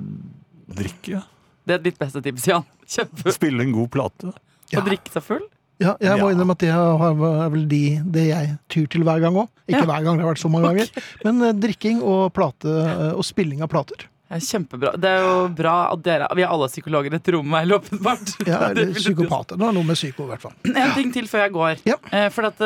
[0.82, 1.24] drikke.
[1.66, 2.68] Det er ditt beste tips, Jan.
[2.94, 4.34] Kjempe Spille en god plate.
[4.70, 4.82] Ja.
[4.82, 5.48] Og drikke seg full?
[5.81, 6.35] Ja, jeg må Ja.
[6.37, 9.49] innrømme at det er vel de, det jeg tyr til hver gang òg.
[9.66, 9.88] Ikke Ja.
[9.88, 10.88] hver gang, det har vært så mange ganger.
[11.25, 14.07] Men eh, drikking og, plate, eh, og spilling av plater.
[14.31, 14.93] Er kjempebra.
[14.95, 18.47] Det er jo bra at dere Vi er alle psykologer i et rom her, åpenbart.
[18.47, 19.57] Ja, eller psykopater.
[19.59, 20.53] Det har noe med psyko, i hvert fall.
[20.71, 21.81] En ting til før jeg går.
[21.88, 21.97] Ja.
[22.12, 22.61] Eh, for at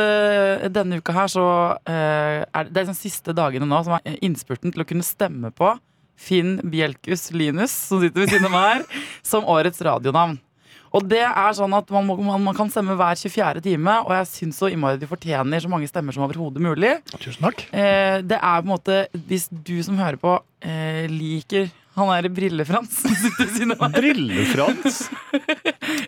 [0.75, 1.47] denne uka her så
[1.89, 5.55] er det, det er de siste dagene nå som er innspurten til å kunne stemme
[5.57, 5.73] på
[6.21, 8.85] Finn Bjelkus Linus, som sitter ved siden av meg her,
[9.25, 10.37] som årets radionavn.
[10.95, 13.63] Og det er sånn at man, må, man, man kan stemme hver 24.
[13.65, 16.97] time, og jeg syns så innmari de fortjener så mange stemmer som overhodet mulig.
[17.19, 17.65] Tusen takk.
[17.75, 22.27] Eh, det er på en måte Hvis du som hører på, eh, liker han er
[22.27, 23.05] Brille-Frans.
[23.95, 24.97] Brille-Frans!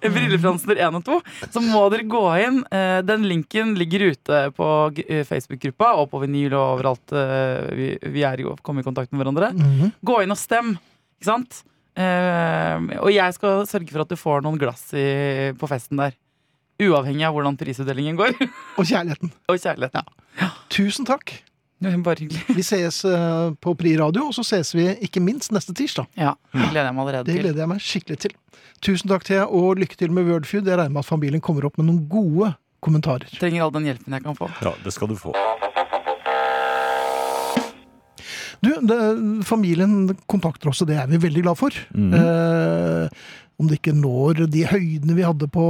[0.03, 1.19] Brillefransner 1 og 2,
[1.55, 2.59] så må dere gå inn.
[2.75, 4.69] Eh, Den linken ligger ute på
[5.05, 9.15] eh, Facebook-gruppa og på vinyl og overalt eh, vi, vi er jo kommet i kontakt
[9.15, 9.53] med hverandre.
[9.55, 9.95] Mhm.
[10.07, 10.75] Gå inn og stem,
[11.21, 11.63] ikke sant?
[11.97, 16.17] Eh, og jeg skal sørge for at du får noen glass i, på festen der.
[16.83, 18.37] Uavhengig av hvordan prisutdelingen går.
[18.77, 19.33] Og kjærligheten.
[19.51, 20.11] og kjærligheten.
[20.73, 21.39] Tusen takk.
[21.81, 22.41] Bare hyggelig.
[22.57, 26.09] Vi ses eh, på Pri Radio, og så ses vi ikke minst neste tirsdag.
[26.17, 28.37] Ja, det gleder jeg meg allerede Det gleder jeg meg skikkelig til.
[28.85, 30.65] Tusen takk, Thea, og lykke til med Wordfeud.
[30.65, 32.55] Jeg regner med at familien kommer opp med noen gode
[32.85, 33.29] kommentarer.
[33.41, 34.49] Trenger all den hjelpen jeg kan få.
[34.65, 35.37] Ja, det skal du få.
[38.63, 38.99] Du, det,
[39.45, 41.71] familien kontakter oss, og det er vi veldig glad for.
[41.95, 42.15] Mm.
[42.15, 43.09] Eh,
[43.61, 45.65] om det ikke når de høydene vi hadde på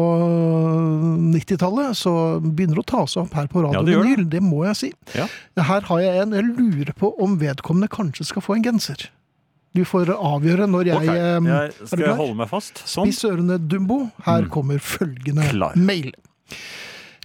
[1.35, 4.15] 90-tallet, så begynner det å ta seg opp her på Radio Ja, det gjør det.
[4.17, 4.29] Vinyl.
[4.37, 4.91] Det må jeg si.
[5.17, 5.27] Ja.
[5.69, 6.35] Her har jeg en.
[6.37, 9.07] Jeg lurer på om vedkommende kanskje skal få en genser.
[9.77, 12.81] Du får avgjøre når jeg, Ok, eh, jeg skal jeg holde meg fast?
[12.89, 13.11] Sånn.
[13.11, 14.11] Spiss ørene, Dumbo.
[14.25, 14.51] Her Mm.
[14.51, 15.77] kommer følgende Klar.
[15.77, 16.13] mail.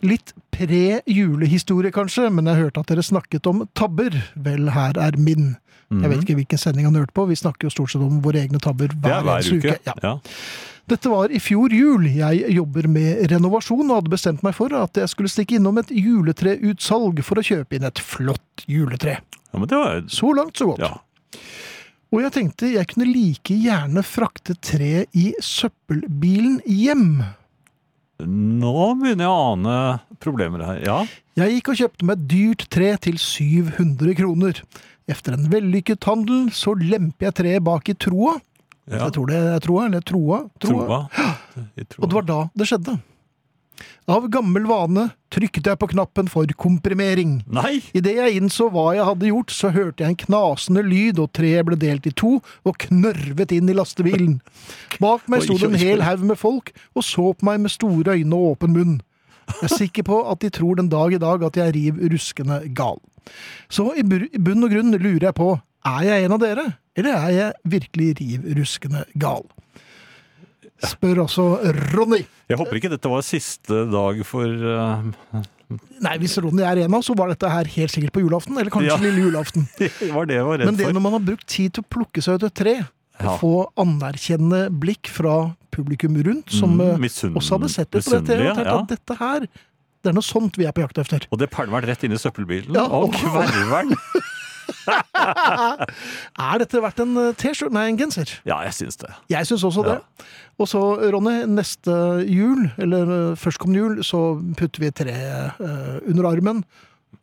[0.03, 4.13] Litt pre-julehistorie, kanskje, men jeg hørte at dere snakket om tabber.
[4.35, 5.55] Vel, her er min.
[5.91, 6.21] Jeg vet Mhm.
[6.23, 7.27] ikke hvilken sending han hørte på.
[7.27, 9.73] Vi snakker jo stort sett om våre egne tabber er hver hver eneste uke.
[9.75, 9.79] uke.
[9.85, 9.93] Ja.
[10.03, 10.19] Ja.
[10.87, 12.03] Dette var i fjor jul.
[12.07, 15.87] Jeg jobber med renovasjon og hadde bestemt meg for at jeg skulle stikke innom et
[15.89, 19.17] juletreutsalg for å kjøpe inn et flott juletre.
[19.53, 20.79] ja, men det var Så langt, så godt.
[20.79, 20.97] ja.
[22.13, 27.23] Og jeg tenkte jeg kunne like gjerne frakte tre i søppelbilen hjem.
[28.21, 30.79] Nå begynner jeg å ane problemer her.
[30.85, 30.99] Ja.
[31.39, 34.63] Jeg gikk og kjøpte meg et dyrt tre til 700 kroner.
[35.11, 38.37] Efter en vellykket handel så lemper jeg treet bak i troa.
[38.87, 39.05] ja.
[39.05, 40.43] Jeg tror det er troa, eller troa.
[40.59, 41.05] Troa.
[41.13, 41.31] troa.
[41.99, 42.99] Og det var da det skjedde.
[44.11, 47.39] Av gammel vane trykket jeg på knappen for komprimering.
[47.49, 47.79] Nei!
[47.97, 51.65] Idet jeg innså hva jeg hadde gjort, så hørte jeg en knasende lyd, og treet
[51.65, 54.39] ble delt i to og knørvet inn i lastebilen.
[55.01, 58.17] Bak meg sto det en hel haug med folk og så på meg med store
[58.19, 58.99] øyne og åpen munn.
[59.47, 61.99] Jeg er sikker på at de tror den dag i dag at jeg er riv
[62.13, 62.99] ruskende gal.
[63.71, 65.49] Så i bunn og grunn lurer jeg på,
[65.85, 66.65] er jeg en av dere,
[66.97, 69.43] eller er jeg virkelig riv ruskende gal?
[70.81, 71.43] Spør altså
[71.93, 72.23] Ronny.
[72.49, 75.03] Jeg håper ikke dette var siste dag for uh,
[76.01, 78.73] Nei, hvis Ronny er en av, så var dette her helt sikkert på julaften, eller
[78.73, 78.97] kanskje Ja.
[78.99, 79.67] lille julaften.
[79.79, 80.95] Det var det jeg var redd Men det for.
[80.97, 82.73] når man har brukt tid til å plukke seg ut et tre,
[83.21, 83.35] Ja.
[83.37, 88.37] få anerkjennende blikk fra publikum rundt, som Mm, eh, også hadde sett det på dette,
[88.37, 88.77] og tenkt ja.
[88.79, 89.47] at dette her,
[90.01, 91.27] det er noe sånt vi er på jakt efter.
[91.31, 92.75] Og det pælma rett inn i søppelbilen.
[92.75, 94.05] Ja, og og-.
[96.41, 97.73] Er dette verdt en eh, T-skjorte?
[97.75, 98.31] Nei, en genser.
[98.47, 99.11] Ja, jeg syns det.
[99.29, 99.97] Jeg syns også det.
[100.61, 100.81] Og så,
[101.13, 101.91] Ronny, neste
[102.29, 104.21] jul, eller eh, førstkommende jul, så
[104.57, 105.17] putter vi tre
[106.07, 106.63] under armen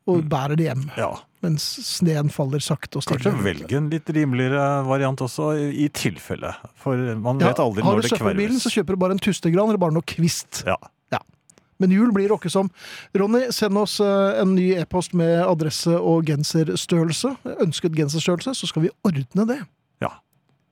[0.09, 0.85] og bærer det hjem.
[0.99, 1.11] Ja.
[1.45, 3.21] Mens sneen faller sakte og stille.
[3.23, 6.51] Kanskje velge en litt rimeligere variant også, i tilfelle.
[6.83, 8.11] For man Ja, vet aldri når det kverves.
[8.11, 10.65] har du søppelbilen, så kjøper du bare en tustegran eller bare noe kvist.
[10.67, 10.77] Ja.
[11.79, 12.73] Men jul blir rokke som.
[13.15, 17.37] Ronny, send oss eh, en ny e-post med adresse og genserstørrelse.
[17.63, 19.61] Ønsket genserstørrelse, så skal vi ordne det.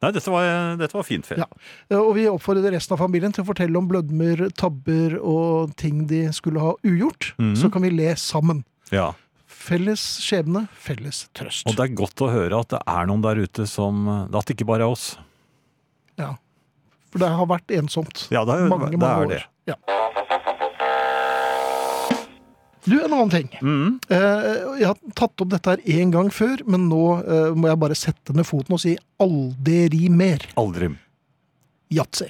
[0.05, 1.38] Nei, dette var, dette var fint, Fer.
[1.40, 1.46] Ja.
[1.88, 6.03] Eh, Og vi oppfordrer resten av familien til å fortelle om blødmer, tabber og ting
[6.11, 7.31] de skulle ha ugjort.
[7.40, 7.55] Mhm.
[7.57, 8.61] Så kan vi le sammen.
[8.92, 9.14] Ja.
[9.67, 11.67] Felles skjebne, felles trøst.
[11.67, 14.55] Og det er godt å høre at det er noen der ute som At det
[14.55, 15.07] ikke bare er oss.
[16.21, 16.37] Ja.
[17.11, 18.27] For det har vært ensomt.
[18.31, 19.33] Ja, det er, mange, det, mange er år.
[19.35, 19.43] det.
[19.73, 19.77] Ja.
[22.87, 23.49] Du, en annen ting.
[23.67, 23.97] Mm.
[24.15, 24.45] Eh,
[24.79, 27.97] Jeg har tatt opp dette her én gang før, men nå eh, må jeg bare
[27.99, 30.93] sette ned foten og si aldri mer Aldri.
[31.91, 32.29] yatzy.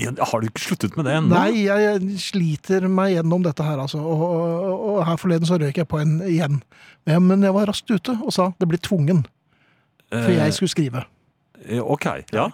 [0.00, 1.30] Ja, har du ikke sluttet med det ennå?
[1.30, 4.00] Nei, jeg, sliter meg gjennom dette her, altså.
[4.02, 6.60] Og, og, og her forleden så røyk jeg på en igjen.
[7.06, 9.22] Men, jeg var raskt ute og sa det blir tvungen,
[10.10, 11.04] for Eh, jeg skulle skrive.
[11.64, 12.04] eh, Ok,
[12.34, 12.48] ja.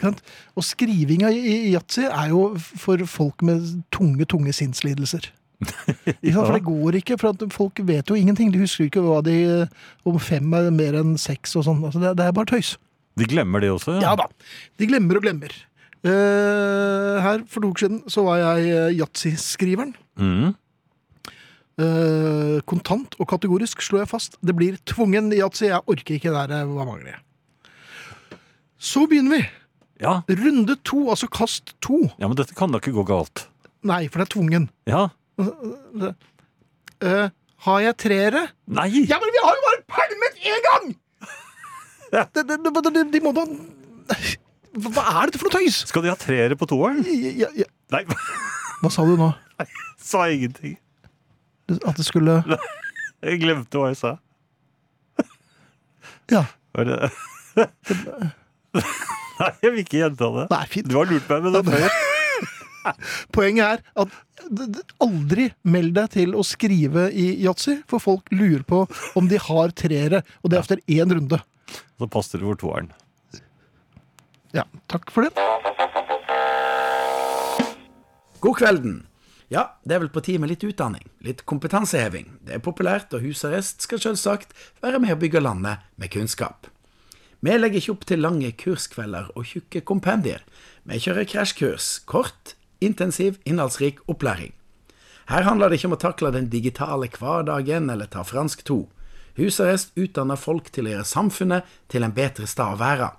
[0.57, 5.31] Og skrivinga i yatzy er jo for folk med tunge, tunge sinnslidelser.
[6.25, 6.37] ja.
[6.45, 8.53] For det går ikke, for folk vet jo ingenting.
[8.53, 9.67] De husker ikke hva de
[10.09, 11.83] om fem er mer enn seks og sånn.
[11.85, 12.77] Altså det, det er bare tøys.
[13.21, 13.99] De glemmer det også?
[14.01, 14.29] Ja da.
[14.81, 15.53] De glemmer og glemmer.
[16.01, 19.93] Eh, her for to uker siden så var jeg eh, yatzy-skriveren.
[20.17, 20.55] Mm.
[21.81, 24.39] Eh, kontant og kategorisk slo jeg fast.
[24.41, 25.69] Det blir tvungen yatzy.
[25.69, 26.65] Jeg orker ikke det der.
[26.71, 27.21] Hva mangler jeg?
[28.81, 29.43] Så begynner vi.
[30.01, 30.23] Ja.
[30.25, 32.07] Runde to, altså kast to.
[32.17, 33.45] ja, men dette kan da ikke gå galt.
[33.85, 34.71] Nei, for det er tvungen.
[34.89, 35.03] Ja.
[37.01, 37.29] Uh,
[37.65, 38.47] har jeg treere?
[38.69, 38.89] Nei!
[39.09, 40.91] Ja, men vi har jo bare pælmet én gang!
[42.11, 42.25] Ja.
[42.35, 43.45] de, de, det, det, de må da
[44.79, 45.81] Hva er dette for noe tøys?
[45.91, 47.03] Skal de ha treere på toeren?
[47.11, 47.67] Ja, ja.
[47.91, 48.05] Nei,
[48.81, 49.33] Hva sa du nå?
[49.59, 49.67] Nei,
[49.99, 50.77] sa ingenting.
[51.87, 52.41] At det skulle
[53.21, 54.17] Jeg glemte hva jeg sa.
[56.31, 56.45] Ja.
[56.77, 57.11] Var det
[59.41, 60.47] Nei, jeg vil ikke gjenta det.
[60.53, 60.89] Nei, fint.
[60.91, 61.99] Du har lurt meg med det før.
[63.35, 64.15] Poenget er at
[65.03, 68.85] aldri meld deg til å skrive i yatzy, for folk lurer på
[69.19, 71.41] om de har treere, og det er etter én runde.
[71.99, 72.93] Så passer det for toeren.
[74.57, 75.35] Ja, takk for det.
[78.41, 79.07] God kvelden.
[79.51, 82.29] Ja, det er vel på tide med litt utdanning, litt kompetanseheving.
[82.47, 86.71] Det er populært, og husarrest skal selvsagt være med å bygge landet med kunnskap.
[87.41, 90.45] Vi legger ikke opp til lange kurskvelder og tjukke kompendier.
[90.87, 91.89] Vi kjører krasjkurs.
[92.07, 94.53] Kort, intensiv, innholdsrik opplæring.
[95.31, 98.85] Her handler det ikke om å takle den digitale hverdagen eller ta fransk to.
[99.39, 103.13] Husarrest utdanner folk til å gjøre samfunnet til en bedre stad å være.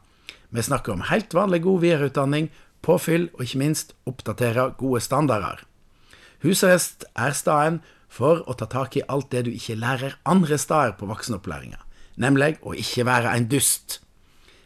[0.52, 2.50] Vi snakker om helt vanlig god videreutdanning,
[2.84, 5.62] påfyll og ikke minst oppdatere gode standarder.
[6.44, 7.80] Husarrest er staden
[8.12, 11.80] for å ta tak i alt det du ikke lærer andre steder på voksenopplæringa,
[12.20, 14.02] nemlig å ikke være en dust.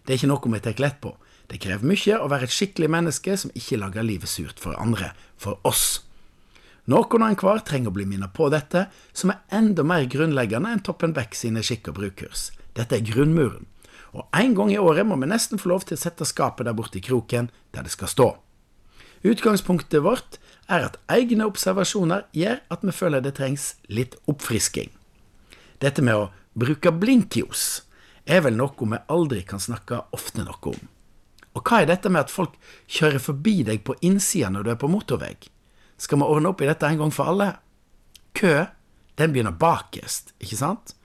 [0.06, 1.14] Det er ikke noe vi tar lett på.
[1.46, 5.12] Det krever mye å være et skikkelig menneske som ikke lager livet surt for andre,
[5.38, 6.02] for oss.
[6.90, 10.84] Noen og enhver trenger å bli minnet på dette, som er enda mer grunnleggende enn
[10.86, 12.50] Toppen Beck sine skikk- og brukkurs.
[12.78, 13.66] Dette er grunnmuren.
[14.16, 16.76] Og en gang i året må vi nesten få lov til å sette skapet der
[16.78, 18.28] borte i kroken, der det skal stå.
[19.26, 20.38] Utgangspunktet vårt
[20.72, 24.92] er at egne observasjoner gjør at vi føler det trengs litt oppfrisking.
[25.84, 27.84] Dette med å bruke blinklys
[28.26, 30.80] er vel noe vi aldri kan snakke ofte nok om.
[31.56, 32.56] Og hva er dette med at folk
[32.92, 35.36] kjører forbi deg på innsida når du er på motorvei?
[35.98, 37.54] Skal vi ordne opp i dette en gang for alle?
[38.36, 38.66] Kø,
[39.20, 40.96] den begynner bakerst, ikke sant?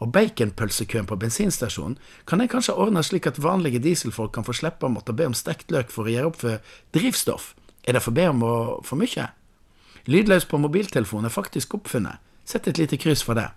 [0.00, 4.88] Og baconpølsekøen på bensinstasjonen kan jeg kanskje ordne slik at vanlige dieselfolk kan få slippe
[4.88, 7.52] å måtte be om stekt løk for å gjøre opp for drivstoff.
[7.84, 8.54] Er det for be om å,
[8.86, 9.28] for mye?
[10.08, 12.20] Lydløs på mobiltelefonen er faktisk oppfunnet.
[12.48, 13.50] Sett et lite kryss for det.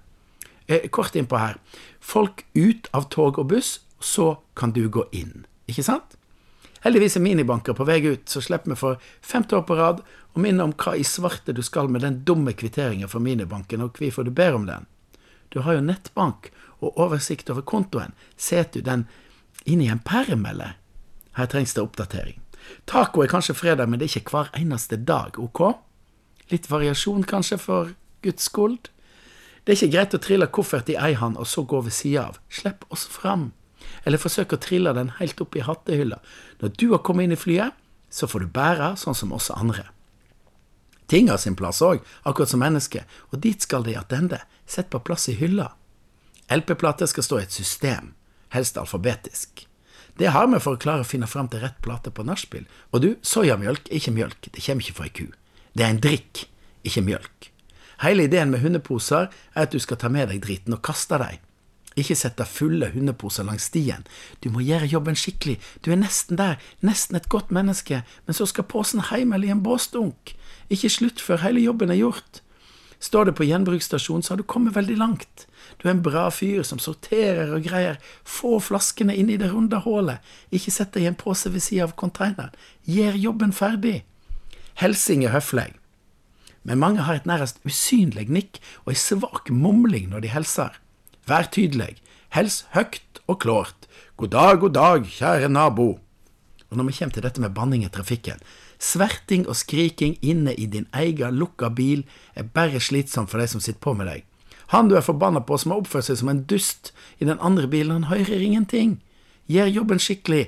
[0.68, 1.58] Eh, kort innpå her.
[2.00, 5.46] Folk ut av tog og buss, så kan du gå inn.
[5.72, 6.18] Ikke sant?
[6.84, 10.02] Heldigvis er minibanker på vei ut, så slipper vi for femte år på rad
[10.36, 13.96] å minne om hva i svarte du skal med den dumme kvitteringen for minibanken, og
[13.96, 14.88] hvorfor du ber om den.
[15.54, 16.50] Du har jo nettbank
[16.82, 18.16] og oversikt over kontoen.
[18.38, 19.06] Setter du den
[19.70, 20.80] inn i en perm, eller?
[21.38, 22.40] Her trengs det oppdatering.
[22.90, 25.62] Taco er kanskje fredag, men det er ikke hver eneste dag, ok?
[26.52, 27.94] Litt variasjon kanskje for
[28.26, 28.90] Guds skuld?
[29.64, 32.28] Det er ikke greit å trille koffert i ei hand og så gå ved sida
[32.32, 32.40] av.
[32.52, 33.52] Slipp oss fram.
[34.04, 36.20] Eller forsøk å trille den helt opp i hattehylla.
[36.60, 37.78] Når du har kommet inn i flyet,
[38.12, 39.86] så får du bære sånn som oss andre.
[41.08, 44.40] Ting har sin plass òg, akkurat som mennesket, og dit skal de attende.
[44.66, 45.74] Sett på plass i hylla.
[46.54, 48.14] LP-plater skal stå i et system,
[48.56, 49.68] helst alfabetisk.
[50.18, 52.68] Det har vi for å klare å finne fram til rett plate på nachspiel.
[52.94, 55.26] Og du, soyamjølk er ikke mjølk, det kommer ikke fra ei ku.
[55.74, 56.44] Det er en drikk,
[56.86, 57.50] ikke mjølk.
[58.04, 61.42] Hele ideen med hundeposer er at du skal ta med deg driten og kaste dem.
[62.00, 64.06] Ikke sette fulle hundeposer langs stien.
[64.42, 65.60] Du må gjøre jobben skikkelig.
[65.86, 69.54] Du er nesten der, nesten et godt menneske, men så skal posen hjem eller i
[69.54, 70.34] en båsdunk.
[70.72, 72.42] Ikke slutt før hele jobben er gjort.
[73.04, 75.46] Står det på gjenbruksstasjonen, så har du kommet veldig langt.
[75.80, 78.00] Du er en bra fyr som sorterer og greier.
[78.24, 80.24] Få flaskene inn i det runde hullet.
[80.56, 82.54] Ikke sett deg i en pose ved sida av konteineren.
[82.88, 84.04] Gjør jobben ferdig.
[84.80, 85.74] Helsing er høflig.
[86.64, 90.80] Men mange har et nærmest usynlig nikk og ei svak mumling når de hilser.
[91.28, 91.98] Vær tydelig.
[92.36, 93.90] Hels høyt og klart.
[94.16, 95.98] God dag, god dag, kjære nabo.
[96.72, 98.40] Og når vi kommer til dette med banning i trafikken,
[98.84, 102.04] sverting og skriking inne i din egen lukka bil
[102.36, 104.26] er bare slitsomt for de som sitter på med deg.
[104.74, 106.92] Han du er forbanna på som har oppført seg som en dust
[107.22, 109.00] i den andre bilen, han hører ingenting.
[109.52, 110.48] Gjør jobben skikkelig,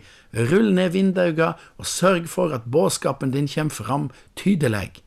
[0.51, 4.07] rull ned vinduene og sørg for at budskapen din kommer fram
[4.39, 5.01] tydelig.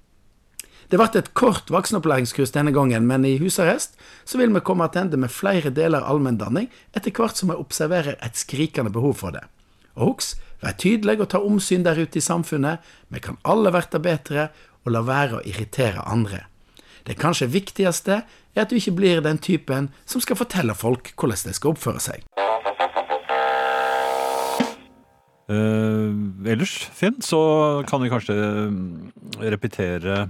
[0.89, 5.21] Det ble et kort voksenopplæringskurs denne gangen, men i husarrest så vil vi komme tilbake
[5.21, 9.45] med flere deler allmenndanning etter hvert som vi observerer et skrikende behov for det.
[9.99, 12.83] Husk, vær tydelig og ta omsyn der ute i samfunnet.
[13.13, 14.49] Vi kan alle verte bedre
[14.85, 16.47] og la være å irritere andre.
[17.07, 21.51] Det kanskje viktigste er at du ikke blir den typen som skal fortelle folk hvordan
[21.51, 22.27] de skal oppføre seg.
[25.49, 26.13] Uh,
[26.45, 27.41] ellers, Finn, så
[27.89, 28.37] kan vi kanskje
[29.41, 29.49] repetere...
[29.49, 30.27] repetere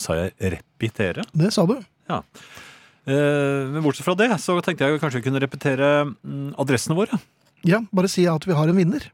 [0.00, 1.24] Sa jeg repetere?
[1.36, 1.76] Det sa du.
[2.08, 7.18] Eh, men bortsett fra det, så tenkte jeg kanskje vi kunne repetere mm, adressene våre.
[7.68, 9.10] Ja, bare si at vi har en vinner.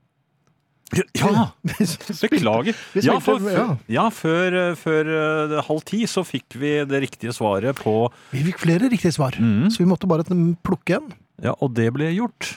[1.13, 1.51] Ja!
[2.31, 2.77] Beklager.
[2.95, 3.67] Ja, for, ja.
[3.93, 8.01] ja, før, eh, før eh, halv ti så fikk vi det riktige svaret på
[8.33, 9.69] Vi fikk flere riktige svar, mm.
[9.75, 10.25] så vi måtte bare
[10.65, 11.13] plukke en.
[11.45, 12.55] Ja, og det ble gjort.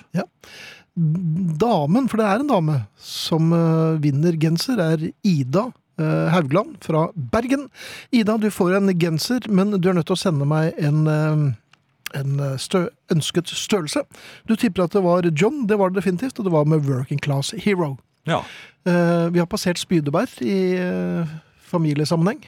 [0.96, 5.70] Damen, for det er en dame, som eh, vinner genser, er Ida
[6.02, 7.68] Haugland fra Bergen.
[8.16, 11.04] Ida, du får en genser, men du er nødt til å sende meg en,
[12.18, 14.04] en eh, stø ønsket størrelse.
[14.50, 17.22] Du tipper at det var John, det var det definitivt, og det var med Working
[17.24, 17.98] Class Hero.
[18.30, 18.42] Ja.
[18.88, 21.38] Eh, vi har passert Spydeberg i eh,
[21.72, 22.44] familiesammenheng.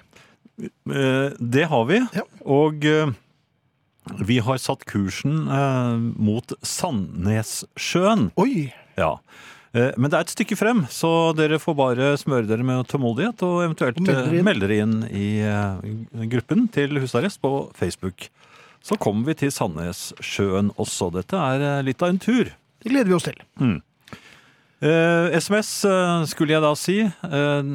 [0.54, 1.98] Det har vi.
[2.14, 2.28] Ja.
[2.46, 2.84] Og
[4.22, 5.48] vi har satt kursen
[6.14, 8.28] mot Sandnessjøen.
[8.38, 8.68] Oi!
[9.00, 9.16] Ja.
[9.74, 13.64] Men det er et stykke frem, så dere får bare smøre dere med tålmodighet og
[13.64, 13.98] eventuelt
[14.46, 15.00] melde dere inn.
[15.10, 18.30] inn i gruppen til husarrest på Facebook.
[18.84, 21.08] Så kommer vi til Sandnessjøen også.
[21.16, 22.50] Dette er eh, litt av en tur.
[22.84, 23.38] Det gleder vi oss til.
[24.84, 26.98] Eh, SMS eh, skulle jeg da si.
[27.08, 27.70] Eh,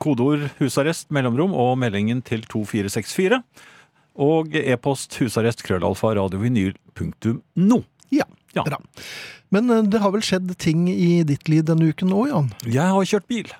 [0.00, 3.42] kodeord 'husarrest', mellomrom og meldingen til 2464.
[4.18, 7.82] Og e-post husarrest krøllalfa radiovinyl.no.
[8.10, 8.24] Ja,
[8.56, 8.64] Ja.
[8.64, 8.78] bra.
[9.52, 12.48] Men eh, det har vel skjedd ting i ditt liv denne uken òg, Jan?
[12.64, 13.52] Jeg har kjørt bil.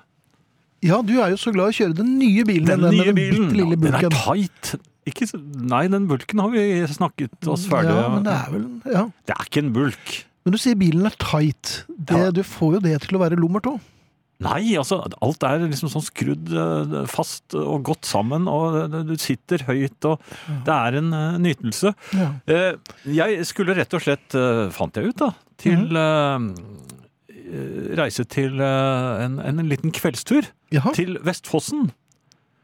[0.81, 2.65] Ja, du er jo så glad i å kjøre den nye bilen.
[2.65, 3.49] Den den nye bilen.
[3.53, 4.75] lille Ja, den er tight.
[5.09, 5.27] Ikke,
[5.73, 9.05] nei, den bulken har vi snakket oss ferdig Ja, men det er vel Ja.
[9.27, 10.17] Det er ikke en bulk.
[10.45, 11.83] Men du sier bilen er tight.
[11.91, 12.31] Det, Ja.
[12.31, 13.79] Du får jo det til å være lommert òg.
[14.39, 19.65] Nei, altså, alt er liksom sånn skrudd eh, fast og godt sammen, og du sitter
[19.67, 20.21] høyt, og
[20.63, 21.91] det er en eh, nytelse.
[22.15, 22.29] Ja.
[22.47, 22.77] Eh,
[23.19, 26.47] Jeg skulle rett og slett, eh, fant jeg ut da, til eh,
[27.99, 30.93] reise til eh, en, en liten kveldstur Jaha.
[30.95, 31.89] til Vestfossen.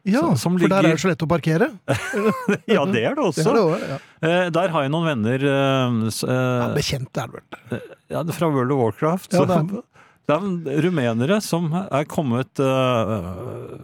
[0.06, 1.68] Ja, som- som for der er det så lett å parkere.
[2.70, 3.46] Ja, det er det Det også.
[3.50, 3.98] er det også, ja.
[4.22, 7.82] Eh, Der har jeg noen venner eh, ja, eh, Bekjent er det vel.
[8.10, 9.34] ja, er fra World of Warcraft.
[9.34, 9.84] Ja, så- det er-
[10.28, 13.78] det er rumenere som er kommet eh,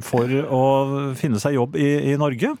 [0.00, 0.62] for å
[1.18, 2.54] finne seg jobb i, i Norge.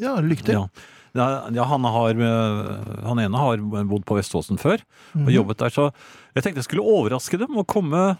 [0.00, 0.54] Ja, lykke til.
[0.58, 0.66] Ja.
[1.14, 5.34] Ja, ja, han, har, eh, han ene har bodd på Veståsen før og Mhm.
[5.34, 5.90] jobbet der, så
[6.34, 8.16] jeg tenkte jeg skulle overraske dem og komme,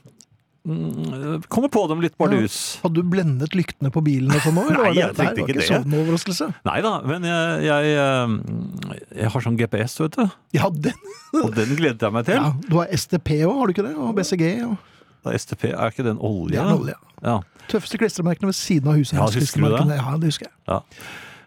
[0.67, 2.57] mm, komme på dem litt bardus.
[2.83, 4.71] Hadde du blendet lyktene på bilen og sånn òg?
[4.77, 5.67] Nei, jeg tenkte ikke det.
[5.69, 6.49] Sånn overraskelse.
[6.69, 10.25] Nei da, men jeg, jeg, eh, jeg har sånn GPS, vet du,
[10.57, 10.99] Ja, den,
[11.41, 12.39] og den gledet jeg meg til.
[12.41, 13.97] ja, du har STP òg, har du ikke det?
[13.97, 14.47] Og BCG.
[14.69, 14.77] Og,
[15.23, 16.57] Da STP, er ikke den olje?
[16.57, 16.95] det er olje.
[17.23, 17.37] Ja.
[17.71, 19.15] Tøffeste klistremerkene ved siden av huset.
[19.15, 19.99] Ja, husker du det?
[20.01, 20.83] Ja, det husker jeg.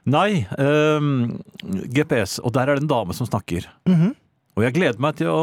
[0.05, 1.41] Nei, um,
[1.91, 3.65] GPS, og der er det en dame som snakker.
[3.89, 4.13] Mhm.
[4.55, 5.39] Og jeg gleder meg til å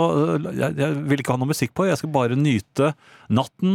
[0.48, 2.86] jeg, jeg vil ikke ha noe musikk på, jeg skal bare nyte
[3.32, 3.72] natten,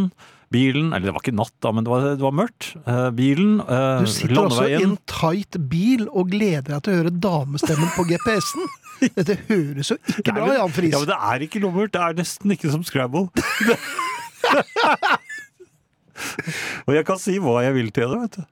[0.54, 2.64] bilen Eller det var ikke natt, da, men det var, det var mørkt.
[2.88, 6.98] Eh, bilen, eh, Du sitter også i en tight bil og gleder deg til å
[7.02, 8.66] høre damestemmen på GPS-en.
[9.18, 10.94] Dette høres jo ikke bra, Jan Friis.
[10.96, 11.92] Ja, men det er ikke lummert.
[11.94, 13.26] Det er nesten ikke som Scrabble.
[16.88, 18.44] og jeg kan si hva jeg vil til det, vet du.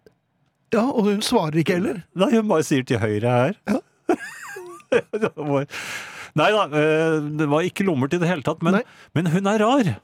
[0.75, 1.97] Ja, og hun svarer ikke heller.
[2.19, 3.53] Nei, hun bare sier til høyre her.
[3.71, 3.79] Ja.
[6.35, 8.81] Nei da, eh, det var ikke lummert i det hele tatt, men,
[9.15, 9.95] men hun er rar.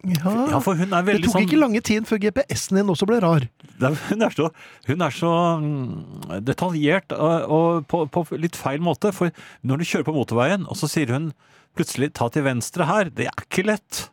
[0.00, 3.08] Ja, Ja, for hun er Det tok sånn ikke lange tid før GPS-en din også
[3.08, 3.44] ble rar.
[3.82, 4.46] Nei, Hun er så,
[4.88, 9.12] hun er så mm, detaljert og, på, på litt feil måte.
[9.12, 11.32] For når du kjører på motorveien, og så sier hun
[11.76, 14.06] plutselig 'ta til venstre her', det er ikke lett.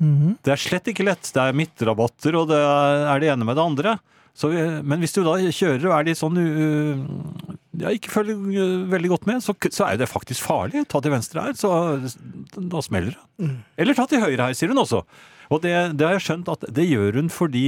[0.00, 0.38] Mhm.
[0.44, 1.32] Det er slett ikke lett.
[1.34, 3.98] Det er midtrabatter, og det er det ene med det andre.
[4.36, 4.50] Så,
[4.86, 7.00] men hvis du da kjører og er litt sånn uh,
[7.80, 10.84] ja, ikke følger uh, veldig godt med, så, så er det faktisk farlig.
[10.90, 11.72] Ta til venstre her, så
[12.54, 13.24] da smeller det.
[13.42, 13.58] Mm.
[13.84, 15.02] Eller ta til høyre her, sier hun også.
[15.50, 17.66] Og det, det har jeg skjønt at det gjør hun fordi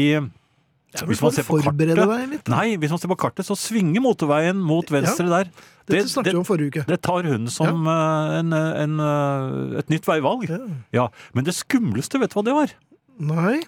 [0.93, 2.49] Ja, hvis man kartet.
[2.53, 5.51] Nei, hvis man ser på kartet, så svinger motorveien mot venstre der.
[5.89, 6.85] Dette Det, det, om forrige uke.
[6.87, 8.39] det tar hun som ja.
[8.39, 10.45] en, en, uh, et nytt veivalg.
[10.47, 10.61] Ja.
[10.95, 12.77] Ja, Men det skumleste, vet du hva det var?
[13.19, 13.63] Nei.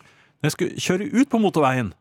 [0.44, 1.94] Jeg skulle kjøre ut på motorveien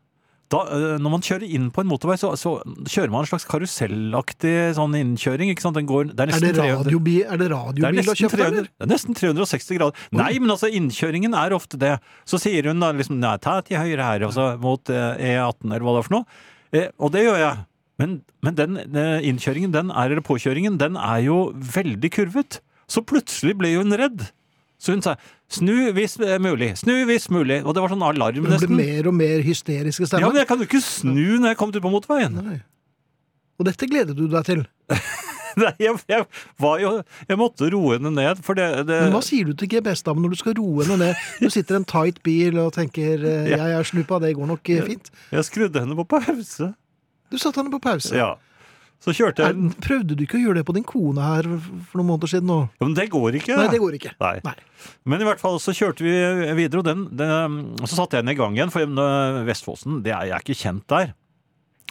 [0.52, 2.56] da, eh, Når man kjører inn på en motorvei, så, så
[2.90, 5.52] kjører man en slags karusellaktig sånn innkjøring.
[5.52, 5.78] ikke sant?
[5.78, 8.68] Den går, det er Er det radiobil, er det har nesten 300, eller?
[8.68, 10.06] det er nesten 360 grader.
[10.14, 11.96] Nei, men altså, innkjøringen er ofte det.
[12.28, 15.86] Så sier hun da liksom Nei, ta til høyre her, altså mot eh, E18, eller
[15.86, 16.42] hva det er for noe.
[16.74, 17.64] Eh, og det gjør jeg.
[18.02, 22.60] Men, men den eh, innkjøringen, den er, eller påkjøringen, den er jo veldig kurvet.
[22.90, 24.26] Så plutselig ble hun redd.
[24.84, 25.16] Så hun sa
[25.48, 27.64] 'snu hvis eh, mulig', 'snu hvis mulig'.
[27.64, 28.68] Og det var sånn alarm nesten.
[28.68, 31.56] Hun ble mer og mer hysteriske Ja, men jeg kan jo ikke snu når jeg
[31.56, 32.36] kom ut på motorveien.
[32.36, 32.60] Nei.
[33.58, 34.66] Og dette gleder du deg til.
[35.54, 36.24] Nei, jeg, jeg
[36.58, 36.88] var jo
[37.28, 40.34] Jeg måtte roe henne ned, for det, det Men hva sier du til GPS-damen når
[40.34, 41.20] du skal roe henne ned?
[41.38, 43.60] Du sitter i en tight bil og tenker eh, Ja.
[43.62, 44.88] 'jeg er sluppa, det går nok fint'.
[44.88, 45.12] fint'.
[45.30, 46.74] Jeg skrudde henne på pause.
[47.30, 48.12] Du satte henne på pause.
[48.18, 48.34] Ja.
[49.04, 51.44] Så kjørte jeg Nei, prøvde du ikke å gjøre det på din kone her
[51.90, 52.48] for noen måneder siden?
[52.54, 52.70] Og...
[52.80, 53.56] Ja, Men det går ikke.
[53.58, 54.12] Nei, det går ikke.
[54.24, 54.36] Nei.
[54.46, 54.54] Nei.
[55.12, 56.14] Men i hvert fall så kjørte vi
[56.56, 58.72] videre, og den, den, så satte jeg den i gang igjen.
[58.72, 61.12] For øh, Vestfossen, det er jeg ikke kjent der.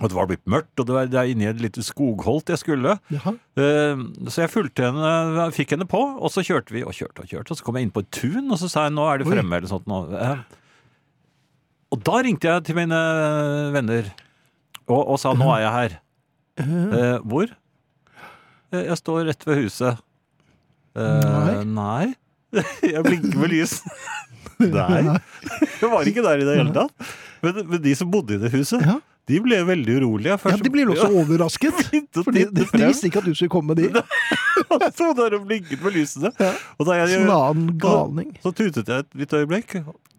[0.02, 2.58] Og det var blitt mørkt, og det var det er inni et lite skogholt jeg
[2.64, 2.96] skulle.
[3.14, 3.36] Jaha.
[3.62, 4.00] Eh,
[4.34, 7.54] Så jeg fulgte henne, fikk henne på, og så kjørte vi og kjørte og kjørte.
[7.54, 9.30] Og så kom jeg inn på et tun, og så sa jeg nå er Oi.
[9.30, 9.86] fremme, eller sånt.
[9.86, 10.02] Nå.
[10.18, 10.42] Eh,
[11.94, 12.98] Og da ringte jeg til mine
[13.76, 14.10] venner
[14.90, 16.00] og, og sa nå er jeg her.
[16.60, 17.48] Eh, hvor?
[18.74, 20.02] Eh, Jeg står rett ved huset.
[20.96, 22.14] Eh, nei.
[22.94, 23.80] Jeg blinker med lys.
[24.64, 25.02] Nei.
[25.82, 26.94] Jeg var ikke der i det hele tatt.
[27.44, 29.00] Men, men de som bodde i det huset, Ja.
[29.30, 30.38] De ble veldig urolige.
[30.42, 31.78] Først, Ja, de blir også overrasket.
[32.24, 34.04] for de, de visste ikke at du skulle komme med de.
[34.94, 36.32] Sto der og blinket med lysene.
[36.40, 36.50] Ja.
[36.80, 38.34] Og da jeg, Som en annen galning.
[38.44, 39.78] så tutet jeg et lite øyeblikk.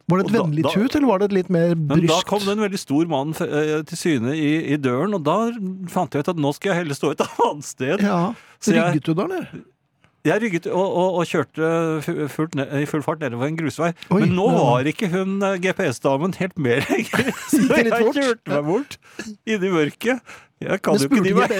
[0.09, 2.09] Var det et da- vennlig da- tut, eller var det et litt mer bryskt?
[2.11, 5.36] da kom det en veldig stor mann eh, til syne i, i døren, og da
[5.92, 8.02] fant jeg ut at nå skal jeg heller stå et annet sted.
[8.05, 8.18] Ja.
[8.61, 9.48] Så Rygget du da, eller?
[10.25, 13.91] Jeg rygget og, og, og kjørte fullt ned, i full fart nedover en grusvei.
[14.09, 14.62] Oi, Men nå ja.
[14.64, 17.29] var ikke hun eh, GPS-damen helt med lenger.
[17.51, 18.97] Så jeg kjørte meg bort
[19.45, 20.35] inni mørket.
[20.64, 21.53] Jeg kan jo ikke de meg.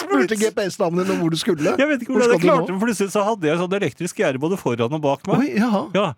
[0.00, 1.76] Spurte GPS-damen din om hvor du skulle?
[1.78, 3.78] Jeg vet ikke Hvor hvordan jeg skal klarte det, for plutselig så hadde jeg sånn
[3.78, 5.44] elektrisk gjerde både foran og bak meg.
[5.44, 5.84] Oi, jaha.
[5.94, 6.08] Ja,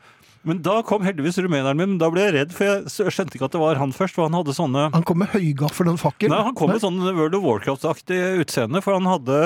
[0.45, 3.49] Men da kom heldigvis rumeneren min, men da ble jeg redd, for jeg skjønte ikke
[3.49, 4.16] at det var han først.
[4.16, 6.32] For han hadde sånne Han kom med høygaffel og fakkel.
[6.32, 9.38] Nei, han kom med sånn World of Warcraft-aktig utseende, for han hadde,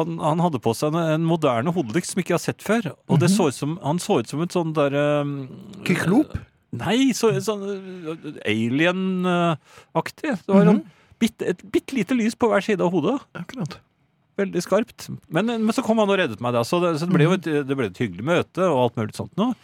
[0.00, 2.90] han, han hadde på seg en, en moderne hodelykt som ikke jeg har sett før.
[3.10, 5.04] Og det så ut som, han så ut som et sånn derre
[5.86, 6.34] Kyklop?
[6.80, 8.10] Nei, så, sånn uh,
[8.46, 10.34] alien-aktig.
[10.46, 10.82] Det var en
[11.22, 13.18] bitt, et bitte lite lys på hver side av hodet.
[13.38, 13.78] Akkurat.
[14.40, 15.08] Veldig skarpt.
[15.28, 16.62] Men, men så kom han og reddet meg, da.
[16.66, 19.18] Så det, så det ble jo et, det ble et hyggelig møte og alt mulig
[19.18, 19.54] sånt noe.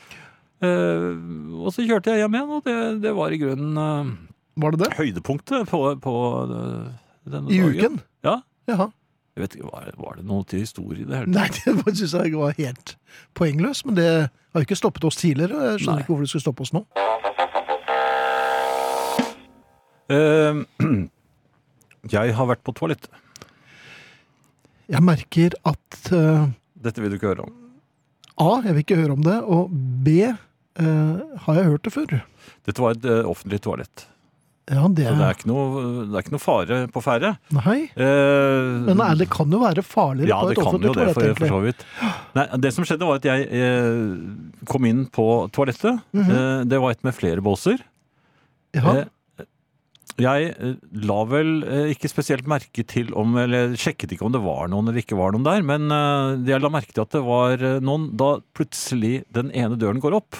[0.64, 1.08] Eh,
[1.60, 4.12] og så kjørte jeg hjem igjen, og det, det var i grunnen eh,
[4.62, 4.92] Var det det?
[4.96, 6.14] høydepunktet på, på
[6.46, 6.86] eh,
[7.28, 7.74] denne I dagen.
[7.76, 7.98] uken?
[8.24, 8.38] Ja.
[8.70, 8.86] Jaha.
[9.36, 11.48] Jeg vet ikke, Var, var det noe til historie i det hele Nei,
[11.84, 12.94] det syns jeg var helt
[13.36, 13.84] poengløst.
[13.90, 15.52] Men det har jo ikke stoppet oss tidligere.
[15.60, 16.06] og Jeg skjønner Nei.
[16.06, 16.82] ikke hvorfor det skulle stoppe oss nå.
[20.16, 20.62] Eh,
[22.16, 23.10] jeg har vært på toalettet.
[24.86, 26.44] Jeg merker at eh,
[26.86, 27.54] Dette vil du ikke høre om.
[28.38, 28.50] A.
[28.64, 29.36] Jeg vil ikke høre om det.
[29.42, 29.72] Og
[30.06, 30.16] B.
[30.80, 32.18] eh, har jeg hørt det før?
[32.66, 34.06] Dette var et eh, offentlig toalett.
[34.66, 37.28] Ja, det Så det er ikke noe, det er ikke noe fare på ferde.
[37.54, 37.76] Nei.
[37.94, 40.94] Eh, Men nei, det kan jo være farligere ja, på det et kan offentlig jo
[40.96, 41.84] det, toalett, for, for så vidt.
[42.34, 46.00] Nei, det som skjedde, var at jeg eh, kom inn på toalettet.
[46.18, 46.32] Mhm.
[46.34, 47.78] eh, det var et med flere båser.
[48.74, 48.96] Ja.
[48.96, 49.04] Eh,
[50.18, 50.50] Jeg
[51.06, 51.50] la vel
[51.92, 55.34] ikke spesielt merke til om Eller sjekket ikke om det var noen eller ikke var
[55.34, 55.92] noen der, men
[56.48, 60.38] jeg la merke til at det var noen da plutselig den ene døren går opp.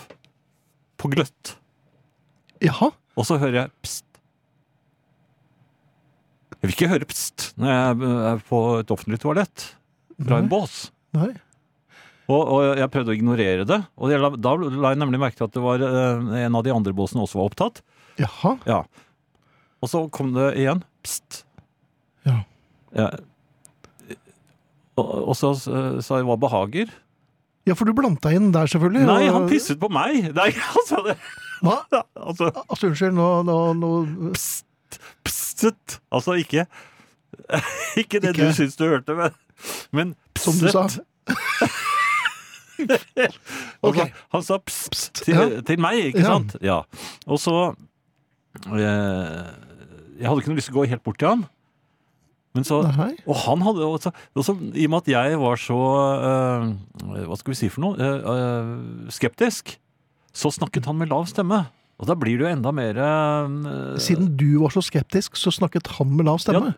[1.01, 1.57] På gløtt.
[2.64, 2.90] Jaha.
[3.16, 4.05] Og så hører jeg pst.
[6.57, 9.66] Jeg vil ikke høre pst når jeg er på et offentlig toalett
[10.16, 10.86] fra en bås.
[11.16, 11.34] Nei.
[12.26, 13.78] Og, og jeg prøvde å ignorere det.
[14.01, 16.72] Og jeg da la jeg nemlig merke til at det var eh, en av de
[16.74, 17.82] andre båsene også var opptatt.
[18.18, 18.57] Jaha.
[18.66, 18.80] Ja.
[19.84, 20.82] Og så kom det igjen.
[21.07, 21.44] Pst.
[22.26, 22.40] Ja.
[22.97, 23.11] Ja.
[24.97, 26.90] Og, og så sa jeg hva behager.
[27.66, 29.06] Ja, for du blanda inn der, selvfølgelig.
[29.08, 30.28] Nei, han pisset på meg!
[30.36, 31.16] Nei, altså, det,
[31.66, 31.80] Hva?
[32.14, 33.90] altså Altså, unnskyld, nå, nå, nå
[34.36, 35.96] pst, pstet.
[36.14, 36.66] Altså ikke
[38.00, 39.34] Ikke det Ikke- du syns du hørte, men,
[39.92, 40.84] men Som du sa.
[40.86, 41.02] Altså,
[44.32, 45.60] Han sa pst, Pst, til, ja.
[45.66, 46.26] til meg, ikke Ja.
[46.36, 46.56] sant?
[46.62, 46.78] Ja.
[47.26, 47.56] Og så
[48.76, 49.54] jeg,
[50.20, 51.42] Jeg hadde ikke noe lyst til å gå helt bort til han.
[52.64, 52.78] Så,
[53.26, 55.76] og han hadde også, også I og med at jeg var så
[56.30, 56.68] eh,
[57.26, 57.96] Hva skal vi si for noe?
[57.98, 58.70] eh,
[59.12, 59.74] skeptisk,
[60.32, 61.66] så snakket han med lav stemme.
[61.96, 65.88] Og da blir det jo enda mer eh, Siden du var så skeptisk, så snakket
[65.98, 66.74] han med lav stemme.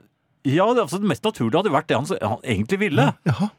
[0.46, 3.10] Ja, det, altså, det mest naturlige hadde vært det han, han egentlig ville.
[3.28, 3.50] Jaha.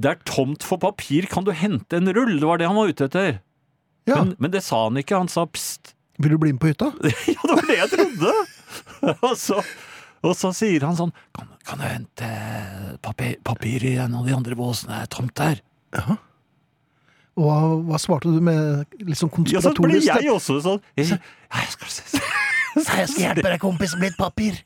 [0.00, 2.38] Det er tomt for papir, kan du hente en rull?
[2.40, 3.34] Det var det han var ute etter.
[4.08, 4.22] Ja.
[4.22, 5.92] Men, men det sa han ikke, han sa pst.
[6.20, 6.88] Vil du bli med på hytta?
[7.34, 8.32] Ja, det var det jeg trodde!
[9.20, 9.60] og, så,
[10.26, 12.30] og så sier han sånn Kan, kan du hente
[13.04, 14.98] papir, papir i en av de andre båsene?
[14.98, 15.62] Det er tomt der.
[15.96, 16.18] Ja.
[17.40, 17.58] Og hva,
[17.88, 21.94] hva svarte du med litt sånn Ja, så ble jeg også sånn jeg, jeg skal.
[22.76, 24.60] Jeg skal hjelpe deg, kompis, med litt papir.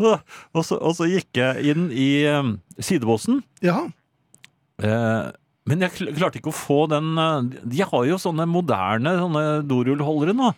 [0.00, 3.40] og, så, og så gikk jeg inn i um, sidebåsen.
[3.64, 3.84] Ja.
[4.80, 5.30] Eh,
[5.70, 10.34] men jeg klarte ikke å få den eh, De har jo sånne moderne sånne dorullholdere
[10.36, 10.52] nå.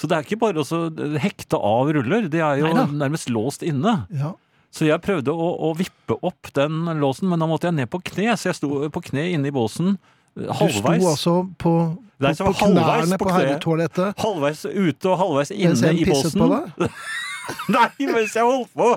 [0.00, 2.30] Så det er ikke bare å hekte av ruller.
[2.32, 2.86] De er jo Neida.
[3.02, 3.98] nærmest låst inne.
[4.16, 4.32] ja.
[4.70, 7.98] Så jeg prøvde å, å vippe opp den låsen, men da måtte jeg ned på
[8.06, 8.36] kne.
[8.38, 9.96] Så jeg sto på kne inne i båsen
[10.38, 11.02] halvveis.
[11.02, 15.50] Du sto altså på, på, Nei, på knærne på på herretoalettet Halvveis ute og halvveis
[15.50, 16.44] mens inne en i pisset båsen.
[16.78, 17.02] på deg?
[17.74, 18.88] Nei, mens jeg holdt på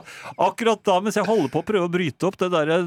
[0.45, 2.77] Akkurat da, mens jeg holder på å prøve å bryte opp det derre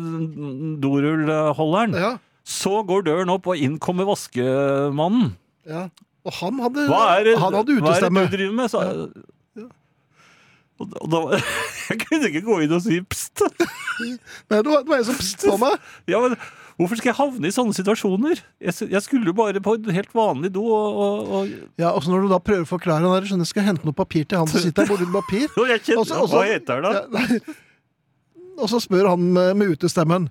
[0.84, 2.12] dorullholderen, Ja,
[2.46, 5.32] så går døren opp, og inn kommer vaskemannen.
[5.66, 5.88] ja.
[6.26, 8.70] Og han hadde, Hva er han hadde hva er det du driver med?
[8.72, 8.82] Så,
[10.76, 11.38] og, da-
[11.88, 13.46] jeg kunne ikke gå inn og si pst.
[14.50, 15.76] Nei, det var, det var jeg som pst på meg.
[16.12, 16.34] Ja, men
[16.76, 18.42] hvorfor skal jeg havne i sånne situasjoner?
[18.60, 22.12] Jeg, jeg skulle jo bare på en helt vanlig do, og, og, og, Ja, også
[22.12, 24.42] når du da prøver å forklare han der, skjønner, skal jeg hente noe papir til
[24.42, 25.46] han som sitter der borte med papir.
[25.56, 27.22] kjenner, Også- også- Hva heter det da?
[27.22, 27.54] Ja,
[28.56, 30.30] og så spør han med, med utestemmen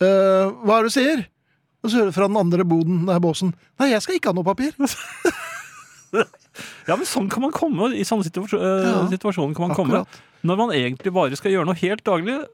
[0.00, 1.18] Uh, Hva er det du sier?
[1.80, 4.36] Og så hører du fra den andre boden, nei, båsen Nei, jeg skal ikke ha
[4.36, 4.76] noe papir.
[6.88, 7.92] Ja, men sånn kan man komme.
[7.94, 10.00] I sånne situasjon, eh, Ja, situasjoner kan man komme.
[10.42, 12.48] Når man egentlig bare skal gjøre noe helt daglig og,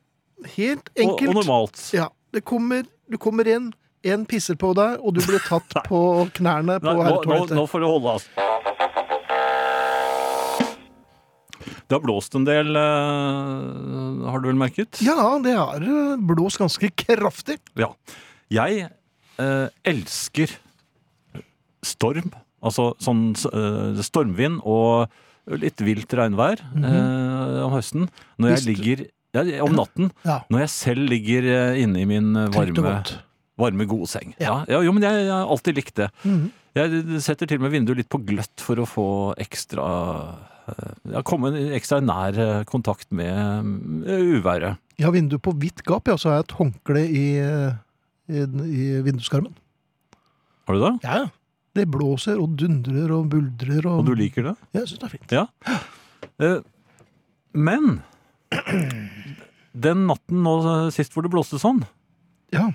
[0.44, 0.90] enkelt.
[1.00, 1.80] og og normalt.
[1.96, 3.70] Ja, det kommer, du kommer inn,
[4.06, 6.00] en pisser på deg, og du blir tatt på
[6.36, 7.56] knærne på herretoalettet.
[7.56, 8.42] nå, nå, får det holde, altså.
[11.86, 15.00] Det har blåst en del, eh, har du vel merket?
[15.06, 17.60] Ja, det har eh, blåst ganske kraftig.
[17.78, 17.92] Ja.
[18.50, 18.88] Jeg
[19.42, 20.56] eh, elsker
[21.86, 22.32] storm.
[22.66, 25.12] Altså sånn eh, stormvind og
[25.62, 28.08] litt vilt regnvær eh, om høsten.
[28.42, 29.06] Når jeg ligger
[29.36, 30.10] ja, Om natten.
[30.24, 30.40] Ja.
[30.48, 32.94] Når jeg selv ligger eh, inne i min eh, varme,
[33.60, 34.32] varme gode seng.
[34.40, 34.62] Ja.
[34.70, 34.80] Ja.
[34.80, 36.12] Jo, men jeg, har alltid likt det.
[36.24, 36.46] Mhm.
[36.76, 39.06] Jeg setter til og med vinduet litt på gløtt for å få
[39.40, 39.84] ekstra
[40.68, 44.82] eh, ja, Komme ekstra nær eh, kontakt med eh, uværet.
[44.96, 47.78] Jeg har vinduet på vidt gap, ja, så har jeg et håndkle i, eh,
[48.28, 49.54] i, i vinduskarmen.
[50.66, 50.94] Har du det?
[51.06, 51.28] Ja, ja.
[51.76, 53.84] Det blåser og dundrer og buldrer.
[53.84, 54.54] Og, Og du liker det?
[54.72, 55.34] Ja, Jeg syns det er fint.
[55.36, 55.44] Ja.
[56.40, 56.60] Eh,
[57.56, 58.00] Men
[59.86, 60.56] den natten nå
[60.94, 61.82] sist hvor det blåste sånn,
[62.52, 62.70] Ja.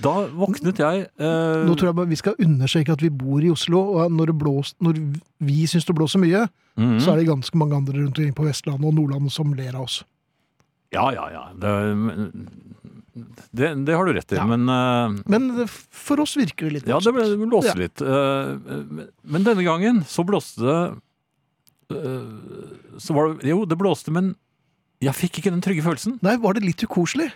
[0.00, 3.50] da våknet jeg eh, Nå tror jeg bare vi skal understreke at vi bor i
[3.50, 5.00] Oslo, og når, det blås, når
[5.40, 6.46] vi syns det blåser mye,
[6.78, 7.00] mhm.
[7.00, 9.88] så er det ganske mange andre rundt omkring på Vestlandet og Nordlandet som ler av
[9.88, 10.04] oss.
[10.92, 11.44] Ja, ja, ja.
[11.52, 11.72] Det,
[13.52, 14.44] det, det har du rett i, Ja.
[14.48, 17.80] men uh, Men for oss virker det litt Ja, det, blåste Ja.
[17.80, 18.02] litt.
[18.02, 20.78] Uh, men- denne gangen så blåste det
[21.96, 24.34] uh, så var det, Jo, det blåste, men
[25.00, 26.18] jeg fikk ikke den trygge følelsen.
[26.26, 27.30] Nei, var det litt ukoselig?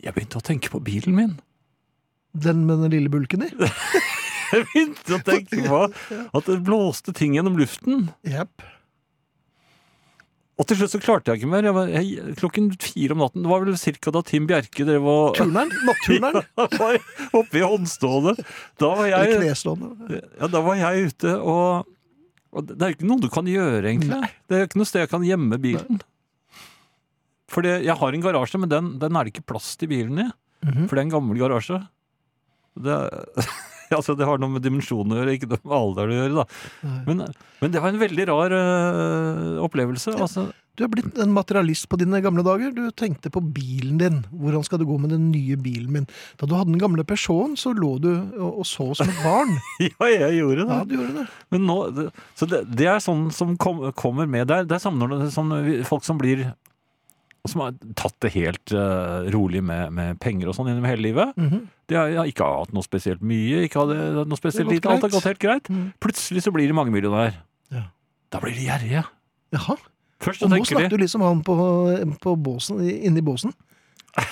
[0.00, 1.32] Jeg begynte å tenke på bilen min.
[2.36, 3.50] Den med den lille bulken i?
[4.50, 5.80] Jeg begynte å tenke på
[6.36, 8.08] at det blåste ting gjennom luften.
[8.26, 8.64] Jepp.
[10.60, 11.64] Og til slutt så klarte jeg ikke mer.
[11.64, 15.06] Jeg var, jeg, klokken fire om natten, det var vel cirka da Tim Bjerke drev
[15.08, 15.72] og Turneren?
[15.88, 16.44] Natturneren?
[16.82, 16.98] var
[17.40, 18.42] oppe i håndstålet.
[18.80, 21.88] Da var jeg, ja, da var jeg ute og,
[22.52, 24.12] og Det er jo ikke noe du kan gjøre, egentlig.
[24.12, 24.30] Nei.
[24.44, 26.02] Det er jo ikke noe sted jeg kan gjemme bilen.
[27.50, 30.28] For jeg har en garasje, men den, den er det ikke plass til bilen i.
[30.66, 30.84] Mhm.
[30.84, 31.80] For det er en gammel garasje.
[32.84, 33.00] Det,
[33.98, 36.40] altså, det har noe med dimensjonen å gjøre, ikke noe med alder å gjøre.
[36.40, 36.96] da.
[37.08, 37.22] Men,
[37.60, 40.14] men det var en veldig rar uh, opplevelse.
[40.20, 40.46] Altså,
[40.78, 42.70] Du er blitt en materialist på dine gamle dager.
[42.76, 44.22] Du tenkte på bilen din.
[44.30, 46.08] Hvordan skal det gå med den nye bilen min?
[46.40, 49.56] Da du hadde den gamle Peugeoten, så lå du og, og så som et barn.
[49.88, 50.70] ja, jeg gjorde det.
[50.70, 51.28] Ja, du gjorde det.
[51.52, 54.66] Men nå, det, så det, det er sånn som kom, kommer med der.
[54.68, 55.54] Det er samme sånn,
[55.88, 56.50] folk som blir
[57.48, 61.36] som har tatt det helt uh, rolig med, med penger og sånn gjennom hele livet.
[61.40, 61.68] Mhm.
[61.90, 64.90] De har, har ikke hatt noe spesielt mye, ikke hatt noe spesielt lite.
[64.92, 65.70] Alt har gått helt greit.
[65.72, 65.88] Mm.
[65.98, 67.40] Plutselig så blir de mangemillionær.
[67.74, 67.88] Ja.
[68.30, 69.02] Da blir de gjerrige.
[69.56, 69.74] Jaha.
[70.20, 71.56] Først Og nå snakker de du liksom han på,
[72.22, 73.56] på båsen, inni båsen.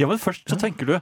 [0.00, 0.94] Ja, men først så tenker du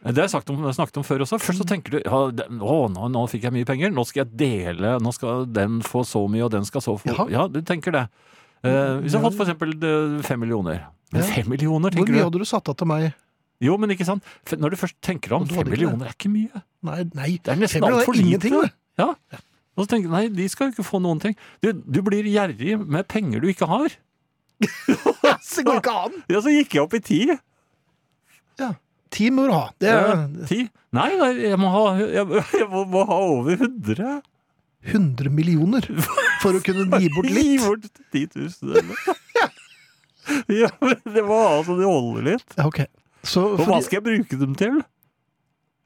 [0.00, 1.36] det har jeg sagt om, snakket om før også.
[1.40, 4.38] Først så tenker du ja, å, nå, nå fikk jeg mye penger, nå skal jeg
[4.40, 7.26] dele, nå skal den få så mye, og den skal så få Jaha.
[7.32, 8.06] Ja, du tenker det.
[8.66, 10.82] Eh, hvis jeg har fått eksempel eh, fem millioner.
[11.14, 13.10] Men fem millioner, Hvor mye hadde du satt av til meg?
[13.60, 14.24] Jo, men ikke sant.
[14.56, 15.72] Når du først tenker om fem det.
[15.74, 16.62] millioner er ikke mye.
[16.86, 17.30] Nei, nei.
[17.44, 18.26] Det er nesten altfor lite.
[18.48, 18.70] ingenting.
[19.00, 19.10] Ja.
[19.76, 21.36] Og så tenker du nei, de skal jo ikke få noen ting.
[21.64, 23.96] Du, du blir gjerrig med penger du ikke har.
[24.60, 26.16] Det går ikke an!
[26.30, 27.20] Ja, så gikk jeg opp i ti.
[28.60, 28.74] Ja.
[29.10, 29.70] Ti må du ha.
[29.80, 30.60] Det er ti.
[30.96, 32.26] Nei, nei, jeg må ha, jeg,
[32.60, 34.20] jeg må, må ha over 100.
[34.90, 35.84] 100 millioner
[36.40, 37.46] for å kunne gi bort litt.
[37.46, 39.18] Gi bort 10 000 eller
[40.60, 42.56] Ja, men det var altså det holder litt.
[42.58, 42.84] Ja, ok.
[43.26, 44.80] Så, Og hva fordi, skal jeg bruke dem til?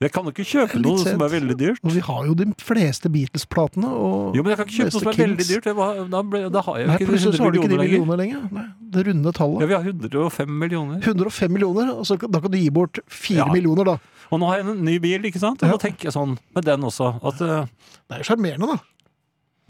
[0.03, 1.79] Jeg kan jo ikke kjøpe Litt noe som er veldig dyrt.
[1.87, 3.89] og vi har jo de fleste Beatles-platene.
[3.89, 5.49] Og Jo, men jeg kan ikke kjøpe noe som er veldig Kings.
[5.55, 5.69] dyrt.
[5.71, 7.71] Jeg var, da, ble, da har jeg jo Nei, ikke plutselig så har du ikke
[7.71, 8.03] de millioner lenger.
[8.03, 8.43] millionene lenger.
[8.59, 9.69] Nei, det runde Ja, tallet.
[9.71, 10.99] vi har 105 millioner.
[11.01, 13.47] 105 millioner, og så, da kan du gi bort 4 Ja.
[13.55, 13.97] millioner, da.
[14.35, 15.63] Og nå har jeg en ny bil, ikke sant?
[15.63, 15.77] Og Ja.
[15.79, 17.65] da tenker jeg sånn med den også at eh,
[18.11, 18.79] Det er jo sjarmerende, da.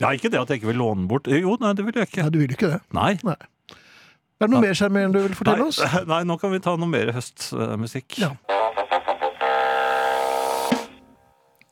[0.02, 1.28] Ja, ikke det at jeg ikke vil låne bort.
[1.30, 2.24] Jo, nei, det vil jeg ikke.
[2.26, 2.80] Nei, du vil ikke det.
[2.96, 3.12] Nei.
[3.14, 5.78] Er det noe mer sjarmerende du vil fortelle Nei, oss?
[6.10, 8.18] nei, nå kan vi ta noe mer høstmusikk.
[8.24, 8.32] Ja.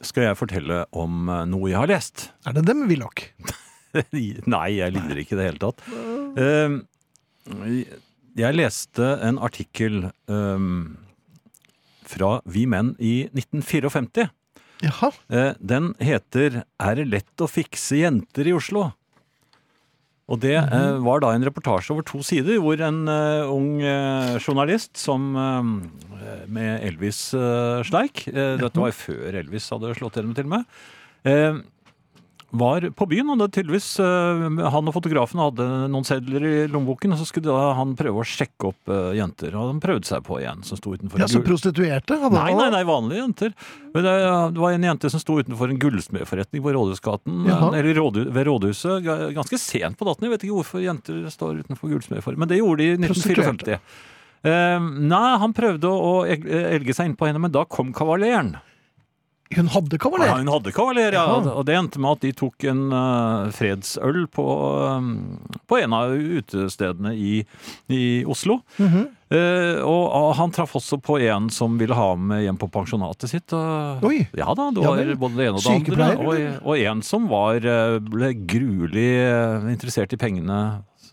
[0.02, 2.30] Skal jeg fortelle om eh, noe jeg har lest?
[2.46, 3.26] Er det dem, Willoch?
[4.54, 5.82] Nei, jeg lider ikke i det hele tatt.
[6.38, 6.80] Uh,
[8.38, 10.94] jeg leste en artikkel um,
[12.08, 14.30] fra Vi Menn i 1954.
[14.82, 15.12] Jaha.
[15.30, 18.92] Eh, Den heter 'Er det lett å fikse jenter i Oslo'?
[20.32, 24.38] Og det eh, var da en reportasje over to sider, hvor en eh, ung eh,
[24.38, 25.32] journalist som
[26.52, 31.62] med Elvis-sleik Dette var før Elvis hadde slått gjennom, til og med.
[32.52, 34.42] Eh, var på byen, og det tydeligvis eh,
[34.72, 38.26] han og fotografen hadde noen sedler i lommeboken, og så skulle da han prøve å
[38.26, 41.42] sjekke opp eh, jenter, og han prøvde seg på en som sto utenfor Ja, så
[41.44, 42.18] prostituerte?
[42.20, 43.54] hadde Nei, nei, nei, vanlige jenter.
[43.92, 44.14] Men det,
[44.60, 49.60] var en jente som sto utenfor en gullsmedforretning på Rådhusgaten, eller rådhu- ved Rådhuset, ganske
[49.60, 50.28] sent på natten.
[50.28, 53.80] Jeg vet ikke hvorfor jenter står utenfor gullsmedforretning, men det gjorde de i 1954.
[54.42, 58.56] Uh, nei, han prøvde å elge seg inn på henne, men da kom kavaleren.
[59.56, 61.24] Hun hadde Ja, hun hadde kavaler, ja.
[61.52, 64.46] Og det endte med at de tok en uh, fredsøl på,
[64.98, 65.10] um,
[65.70, 67.42] på en av utestedene i,
[67.92, 68.62] i Oslo.
[68.78, 69.10] Mhm.
[69.32, 72.66] Eh, og, og han traff også på en som ville ha ham med hjem på
[72.74, 73.54] pensjonatet sitt.
[73.56, 74.18] Og, Oi.
[74.36, 76.08] Ja da, det var ja, både det ene og det andre.
[76.20, 77.64] Og, og en som var,
[78.12, 79.08] ble gruelig
[79.72, 80.58] interessert i pengene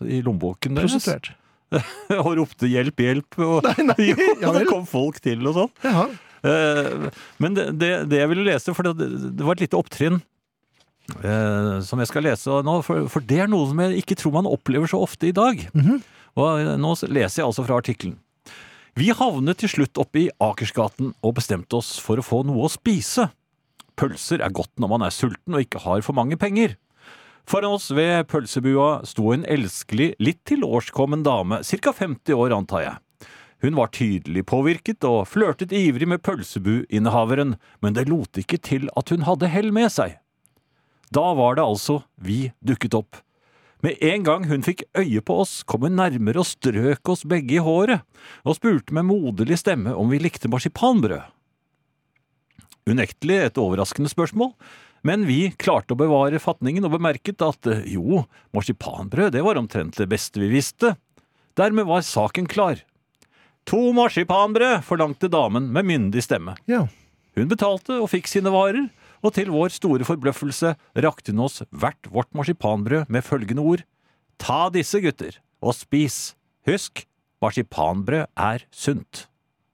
[0.04, 0.98] i lommeboken deres.
[0.98, 1.32] Prostituert.
[2.24, 3.38] og ropte 'hjelp, hjelp'.
[3.46, 4.08] Og, Nei, nei,
[4.42, 6.18] ja det kom folk til og sånn.
[6.46, 7.08] Eh,
[7.42, 10.20] Men det, det, det jeg ville lese, for det, det var et lite opptrinn
[11.24, 14.38] eh, som jeg skal lese nå, for, for det er noe som jeg ikke tror
[14.40, 15.66] man opplever så ofte i dag.
[15.76, 16.00] Mhm.
[16.40, 18.18] Og eh, nå leser jeg altså fra artikkelen.
[18.98, 22.70] Vi havnet til slutt oppe i Akersgaten og bestemte oss for å få noe å
[22.72, 23.28] spise.
[24.00, 26.74] Pølser er godt når man er sulten og ikke har for mange penger.
[27.50, 32.98] Foran oss ved pølsebua sto en elskelig, litt tilårskommen dame, ca 50 år antar jeg.
[33.60, 39.12] Hun var tydelig påvirket og flørtet ivrig med pølsebuinnehaveren, men det lot ikke til at
[39.12, 40.16] hun hadde hell med seg.
[41.12, 43.18] Da var det altså vi dukket opp.
[43.84, 47.56] Med en gang hun fikk øye på oss, kom hun nærmere og strøk oss begge
[47.56, 48.04] i håret,
[48.44, 51.24] og spurte med moderlig stemme om vi likte marsipanbrød.
[52.90, 54.52] Unektelig et overraskende spørsmål,
[55.06, 58.24] men vi klarte å bevare fatningen og bemerket at eh, jo,
[58.56, 60.94] marsipanbrød det var omtrent det beste vi visste.
[61.56, 62.82] Dermed var saken klar.
[63.68, 66.56] To marsipanbrød, forlangte damen med myndig stemme.
[66.70, 66.86] Ja.
[67.36, 68.88] Hun betalte og fikk sine varer,
[69.20, 73.84] og til vår store forbløffelse rakte hun oss hvert vårt marsipanbrød med følgende ord.
[74.40, 76.34] Ta disse, gutter, og spis.
[76.66, 77.04] Husk,
[77.44, 79.26] marsipanbrød er sunt.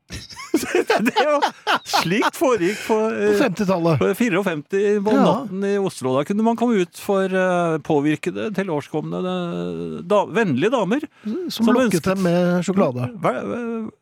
[0.06, 1.44] Det var
[1.84, 3.98] slikt foregikk på, På eh, 50-tallet.
[4.00, 5.24] på 54 på Ja.
[5.26, 6.14] natten i Oslo.
[6.16, 11.04] Da kunne man komme ut for eh, påvirkede, tilårskomne eh, da, vennlige damer.
[11.50, 13.10] Som som lokket dem med sjokolade.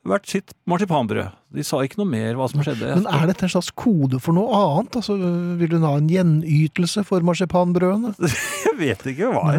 [0.05, 1.33] Hvert sitt marsipanbrød.
[1.55, 2.95] De sa ikke noe mer hva som skjedde.
[3.01, 4.97] Men er dette en slags kode for noe annet?
[5.01, 5.17] Altså,
[5.61, 8.15] vil hun ha en gjenytelse for marsipanbrødene?
[8.69, 9.55] Jeg vet ikke hva.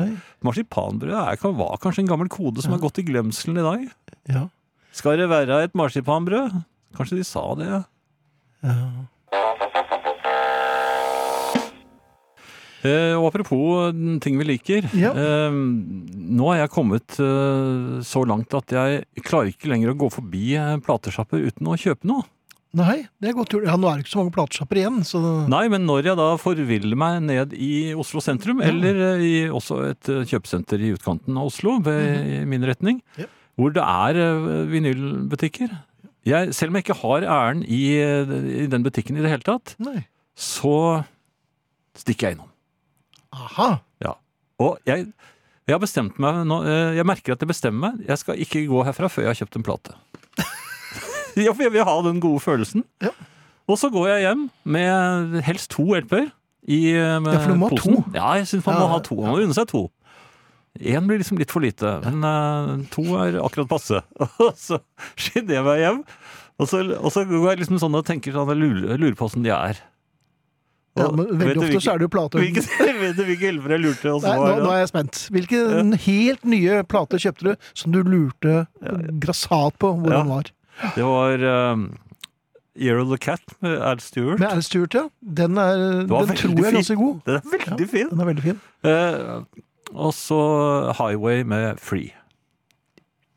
[0.45, 3.87] Marsipanbrød er, var kanskje en gammel kode som har gått i glemselen i dag.
[4.29, 4.43] Ja.
[4.95, 6.53] Skal det være et marsipanbrød?
[6.95, 7.81] Kanskje de sa det, ja.
[12.85, 14.85] Eh, og apropos mm, ting vi liker.
[14.93, 15.09] Ja.
[15.17, 20.09] Eh, nå er jeg kommet eh, så langt at jeg klarer ikke lenger å gå
[20.13, 22.27] forbi eh, platesjapper uten å kjøpe noe.
[22.75, 23.65] Nei, det er godt gjort.
[23.69, 25.19] Ja, nå er det ikke så mange platesjapper igjen, så
[25.49, 28.67] Nei, men når jeg da forviller meg ned i Oslo sentrum, Ja.
[28.69, 32.99] eller eh, i også et eh, kjøpesenter i utkanten av Oslo, ved, i min retning.
[33.17, 33.31] Ja.
[33.55, 35.71] Hvor det er eh, vinylbutikker
[36.25, 39.45] jeg, Selv om jeg ikke har æren i, eh, i den butikken i det hele
[39.45, 40.07] tatt, Nei.
[40.35, 41.03] så
[41.95, 42.49] stikker jeg innom.
[43.35, 43.75] Aha.
[44.55, 45.09] Og jeg,
[45.67, 48.05] jeg har bestemt meg nå, eh, Jeg merker at jeg bestemmer meg.
[48.07, 49.95] Jeg skal ikke gå herfra før jeg har kjøpt en plate.
[51.45, 52.85] ja, for jeg vil ha den gode følelsen.
[53.03, 53.11] Ja.
[53.67, 56.29] Og så går jeg hjem med helst to LP-er
[56.71, 57.95] i med Ja, for du må ha to.
[58.15, 59.19] Ja, jeg syns man Ja, må ha to.
[59.19, 59.83] Man må unne seg to.
[60.76, 64.01] Én blir liksom litt for lite, men uh, to er akkurat passe.
[64.43, 64.82] Og så
[65.15, 66.01] skynder jeg meg hjem,
[66.55, 69.26] og så, og så går jeg liksom sånn og tenker sånn, jeg lurer, lurer på
[69.28, 69.82] åssen de er.
[70.95, 72.39] Ja, men veldig ofte så er det jo plater.
[72.39, 72.63] Hvilke,
[73.01, 74.13] vet du hvilke elver jeg lurte?
[74.13, 75.19] Og Nei, nå, nå er jeg spent.
[75.36, 78.61] Hvilken helt nye plate kjøpte du som du lurte
[79.26, 80.23] grassat på hvor Ja.
[80.30, 80.51] var?
[80.95, 81.43] Det var
[81.76, 81.86] um,
[82.80, 84.39] Year of the Cat med Al Stewart.
[84.39, 85.05] Med Al Stewart, ja.
[85.19, 87.21] Den, er, den tror jeg er ganske god.
[87.28, 88.09] Den er veldig fin.
[88.11, 88.59] Den er veldig fin.
[88.88, 89.63] Eh,
[89.93, 90.39] og så
[90.97, 92.11] Highway med Free.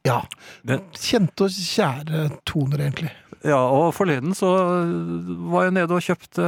[0.07, 0.22] Ja.
[0.96, 3.11] Kjente og kjære toner, egentlig.
[3.46, 4.49] Ja, og forleden så
[5.53, 6.42] var jeg nede og kjøpte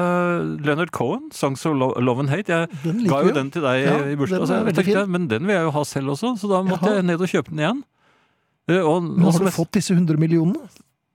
[0.64, 2.50] Leonard Cohen, 'Songs of Love and Hate'.
[2.50, 5.70] Jeg ga jo den til deg Ja, i bursdag, jeg men den vil jeg jo
[5.70, 6.94] ha selv også, så da måtte Jaha.
[6.98, 7.82] jeg ned og kjøpe den igjen.
[8.68, 10.58] Eh, Og, Men har du fått disse 100 millionene?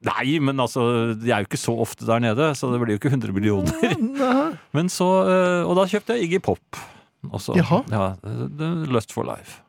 [0.05, 2.99] Nei, men altså, de er jo ikke så ofte der nede, så det blir jo
[3.01, 3.73] ikke 100 millioner.
[4.75, 6.61] Men så, eh, Og da kjøpte jeg Iggy Pop.
[7.31, 7.81] Og så- Jaha.
[7.91, 8.15] Ja,
[8.91, 9.61] Lust for life.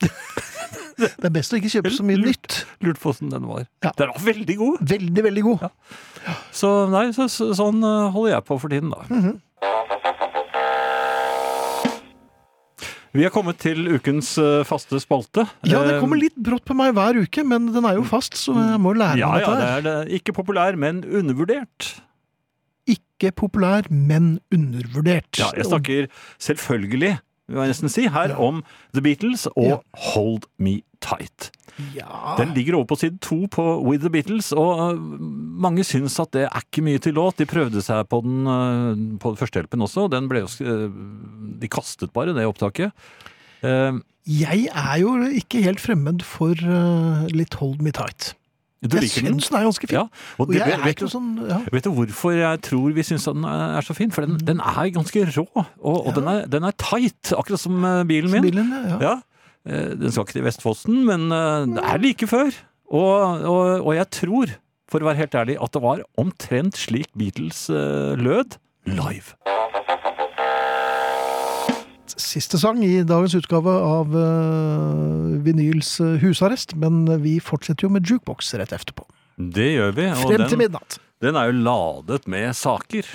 [0.96, 2.46] Det er best å ikke kjøpe så mye Lurt.
[2.46, 2.54] nytt.
[2.86, 3.66] Lurt på hvordan den var.
[3.84, 3.90] Ja.
[3.98, 4.78] Den var veldig god!
[4.88, 5.66] Veldig, veldig god.
[5.66, 6.36] Ja.
[6.56, 9.04] Så nei, så, så, sånn eh, holder jeg på for tiden, da.
[9.12, 9.34] Mhm.
[13.16, 15.46] Vi er kommet til ukens eh, faste spalte.
[15.64, 18.36] Ja, det Eh, kommer litt brått på meg hver uke, men den er jo fast,
[18.36, 20.10] så jeg må lære meg ja, dette det er.
[20.18, 21.94] Ikke populær, men undervurdert.
[23.16, 25.38] Ikke populær, men undervurdert.
[25.40, 26.06] Ja, jeg snakker
[26.38, 27.14] selvfølgelig,
[27.48, 28.36] vil jeg nesten si, her Ja.
[28.36, 28.62] om
[28.94, 29.76] The Beatles og Ja.
[30.12, 31.50] Hold Me Tight.
[31.94, 32.34] Ja.
[32.38, 35.00] Den ligger over på side to på With The Beatles, og øh,
[35.60, 37.38] mange syns at det er ikke mye til låt.
[37.38, 40.90] De prøvde seg på den øh, på førstehjelpen også, og den ble jo øh,
[41.60, 42.92] De kastet bare det opptaket.
[44.26, 46.54] Jeg er jo ikke helt fremmed for
[47.32, 48.34] litt Hold Me Tight.
[48.92, 49.96] Du jeg syns den er ganske fin.
[49.98, 50.02] Ja,
[50.38, 51.58] og Og det, jeg er vet, du, sånn ja.
[51.72, 54.12] vet du hvorfor jeg tror vi syns den er så fin?
[54.14, 56.14] For den, den er ganske rå, og, og Ja.
[56.20, 58.42] den, er, den er tight, akkurat som øh, bilen min.
[58.48, 58.98] Bilen, ja.
[59.02, 59.14] Ja,
[59.66, 62.50] eh, den skal ikke til Vestfossen, men eh, det er like før.
[62.86, 64.46] Og, og, og jeg tror,
[64.88, 69.34] for å være helt ærlig, at det var omtrent slik Beatles eh, lød live.
[72.26, 78.08] Siste sang i dagens utgave av uh, Vinyls eh, husarrest, men vi fortsetter jo med
[78.08, 79.04] jukebox rett etterpå.
[79.36, 80.98] Det gjør vi, Frem til den, midnatt.
[81.22, 83.06] den er jo ladet med saker.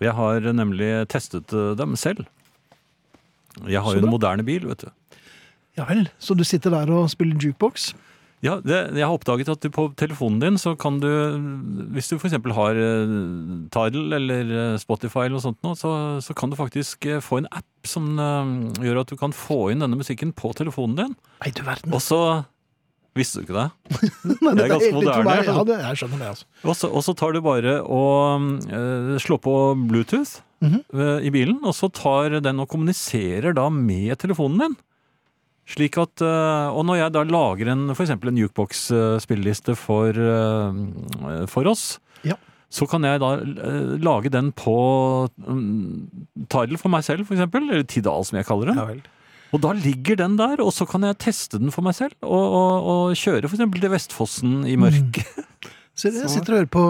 [0.00, 2.24] Jeg har nemlig testet eh, dem selv.
[3.66, 5.18] Jeg har jo en moderne bil, vet du.
[5.78, 7.92] Ja vel, så du sitter der og spiller jukebox?
[8.44, 11.08] Ja, det, jeg har oppdaget at du på telefonen din så kan du,
[11.94, 13.14] hvis du eksempel har eh,
[13.74, 15.90] Tidal eller eh, Spotify eller noe sånt nå, så,
[16.22, 18.06] så kan du faktisk eh, få en app som
[18.84, 21.18] gjør at du kan få inn denne musikken på telefonen din.
[21.42, 21.94] Nei, du verden.
[21.94, 22.20] Og så
[23.18, 23.94] Visste du ikke det?
[24.44, 26.44] Nei, det er ganske moderne, Ja, det, jeg skjønner det, altså.
[26.62, 29.54] Og så, og så tar du bare og uh, slår på
[29.88, 30.82] Bluetooth mm -hmm.
[30.94, 34.76] uh, i bilen, og så tar den og kommuniserer da med telefonen din.
[35.68, 41.44] Slik at, eh, Og når jeg da lager en, for eksempel en jukebox-spilleliste for, eh,
[41.46, 42.36] for oss, Ja.
[42.70, 46.08] så kan jeg da eh, lage den på um,
[46.48, 47.68] Tidal for meg selv, for eksempel.
[47.68, 48.76] Eller Tidal, som jeg kaller den.
[48.80, 49.14] Ja.
[49.52, 52.12] Og da ligger den der, og så kan jeg teste den for meg selv.
[52.22, 55.44] Og, og, og kjøre eksempel til Vestfossen i mørket.
[55.98, 56.82] Så jeg sitter og hører på,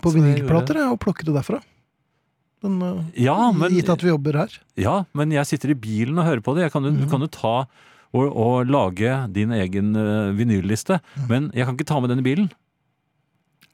[0.00, 1.58] på vinylplater og plukker det derfra.
[2.64, 4.54] Uh, Ja, men, gitt at vi jobber her.
[4.80, 6.62] ja, men jeg sitter i bilen og hører på det.
[6.64, 7.02] Jeg kan jo, mm.
[7.02, 7.66] Du kan jo ta
[8.14, 11.24] og, og lage din egen uh, vinylliste, mm.
[11.28, 12.52] men jeg kan ikke ta med den i bilen.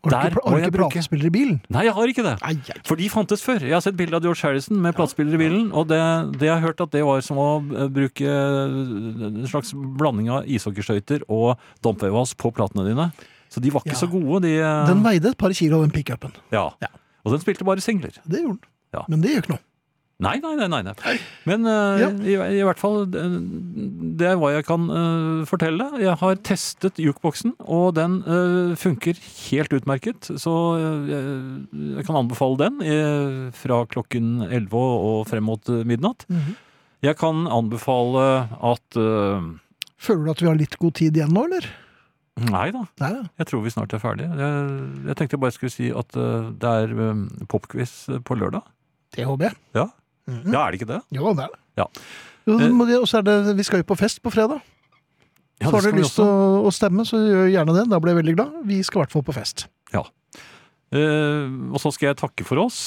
[0.01, 1.57] Har du ikke, ikke platespiller i bilen?
[1.69, 2.31] Nei, jeg har ikke det.
[2.49, 2.77] Ai, ai.
[2.89, 3.61] For de fantes før.
[3.67, 5.99] Jeg har sett bilde av George Harrison med platespiller i bilen, og det,
[6.41, 8.79] det jeg har hørt at det var som å eh, bruke eh,
[9.29, 13.11] en slags blanding av ishockeyskøyter og dampveivas på platene dine.
[13.53, 14.01] Så de var ikke Ja.
[14.01, 14.55] så gode, de.
[14.57, 16.33] eh, Den veide et par kilo, den pickupen.
[16.55, 16.71] ja.
[16.81, 16.89] Ja.
[17.29, 18.15] Og den spilte bare singler.
[18.25, 18.69] Det gjorde den.
[18.97, 19.03] Ja.
[19.13, 19.65] Men det gjør ikke noe.
[20.21, 20.69] Nei, nei, nei.
[20.69, 21.15] nei, nei.
[21.49, 22.11] Men uh, Ja.
[22.13, 25.87] i, i hvert fall, det, er hva jeg kan uh, fortelle.
[26.03, 29.17] Jeg har testet jukeboksen, og den uh, funker
[29.49, 30.29] helt utmerket.
[30.41, 30.55] Så
[31.09, 31.31] jeg,
[31.97, 32.81] jeg kan anbefale den
[33.57, 35.89] fra klokken 11 og, frem mot midnatt.
[35.91, 36.27] midnatt.
[36.29, 36.55] -hmm.
[37.03, 38.97] Jeg kan anbefale at
[40.01, 41.67] Føler du at vi har litt god tid igjen nå, eller?
[42.41, 42.85] Nei da,
[43.37, 44.29] jeg tror vi snart er ferdige.
[44.29, 46.95] Jeg, jeg tenkte jeg bare skulle si at det er
[47.49, 48.63] popquiz på lørdag.
[49.17, 49.57] Det håper jeg.
[49.75, 49.89] Ja.
[50.31, 50.55] Mhm.
[50.55, 51.01] Ja, er det ikke det?
[51.17, 51.63] Jo, det er det.
[51.83, 51.89] Ja.
[52.51, 52.99] Eh.
[53.01, 54.63] Og så er det Vi skal jo på fest på fredag.
[55.61, 57.85] Ja, så har du lyst til å, å stemme, så gjør gjerne det.
[57.91, 58.57] Da blir jeg veldig glad.
[58.65, 59.67] Vi skal i hvert fall på fest.
[60.91, 62.81] Eh, og så skal jeg takke for oss.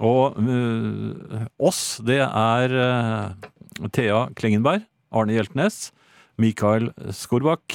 [0.00, 5.90] Og uh, oss, det er uh, Thea Klengenberg, Arne Hjeltnes,
[6.40, 7.74] Mikael Skorbakk,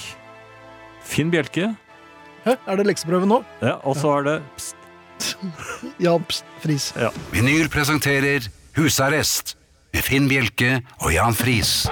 [1.06, 1.76] Finn Bjelke,
[2.46, 2.56] Hæ?
[2.66, 3.44] Er det lekseprøve nå?
[3.62, 4.90] ja, og så er det pst,
[6.06, 6.50] Jan Pst.
[6.64, 6.88] Friis.
[7.34, 9.56] Vinyl presenterer Husarrest
[9.94, 11.86] med Finn Bjelke og Jan Friis.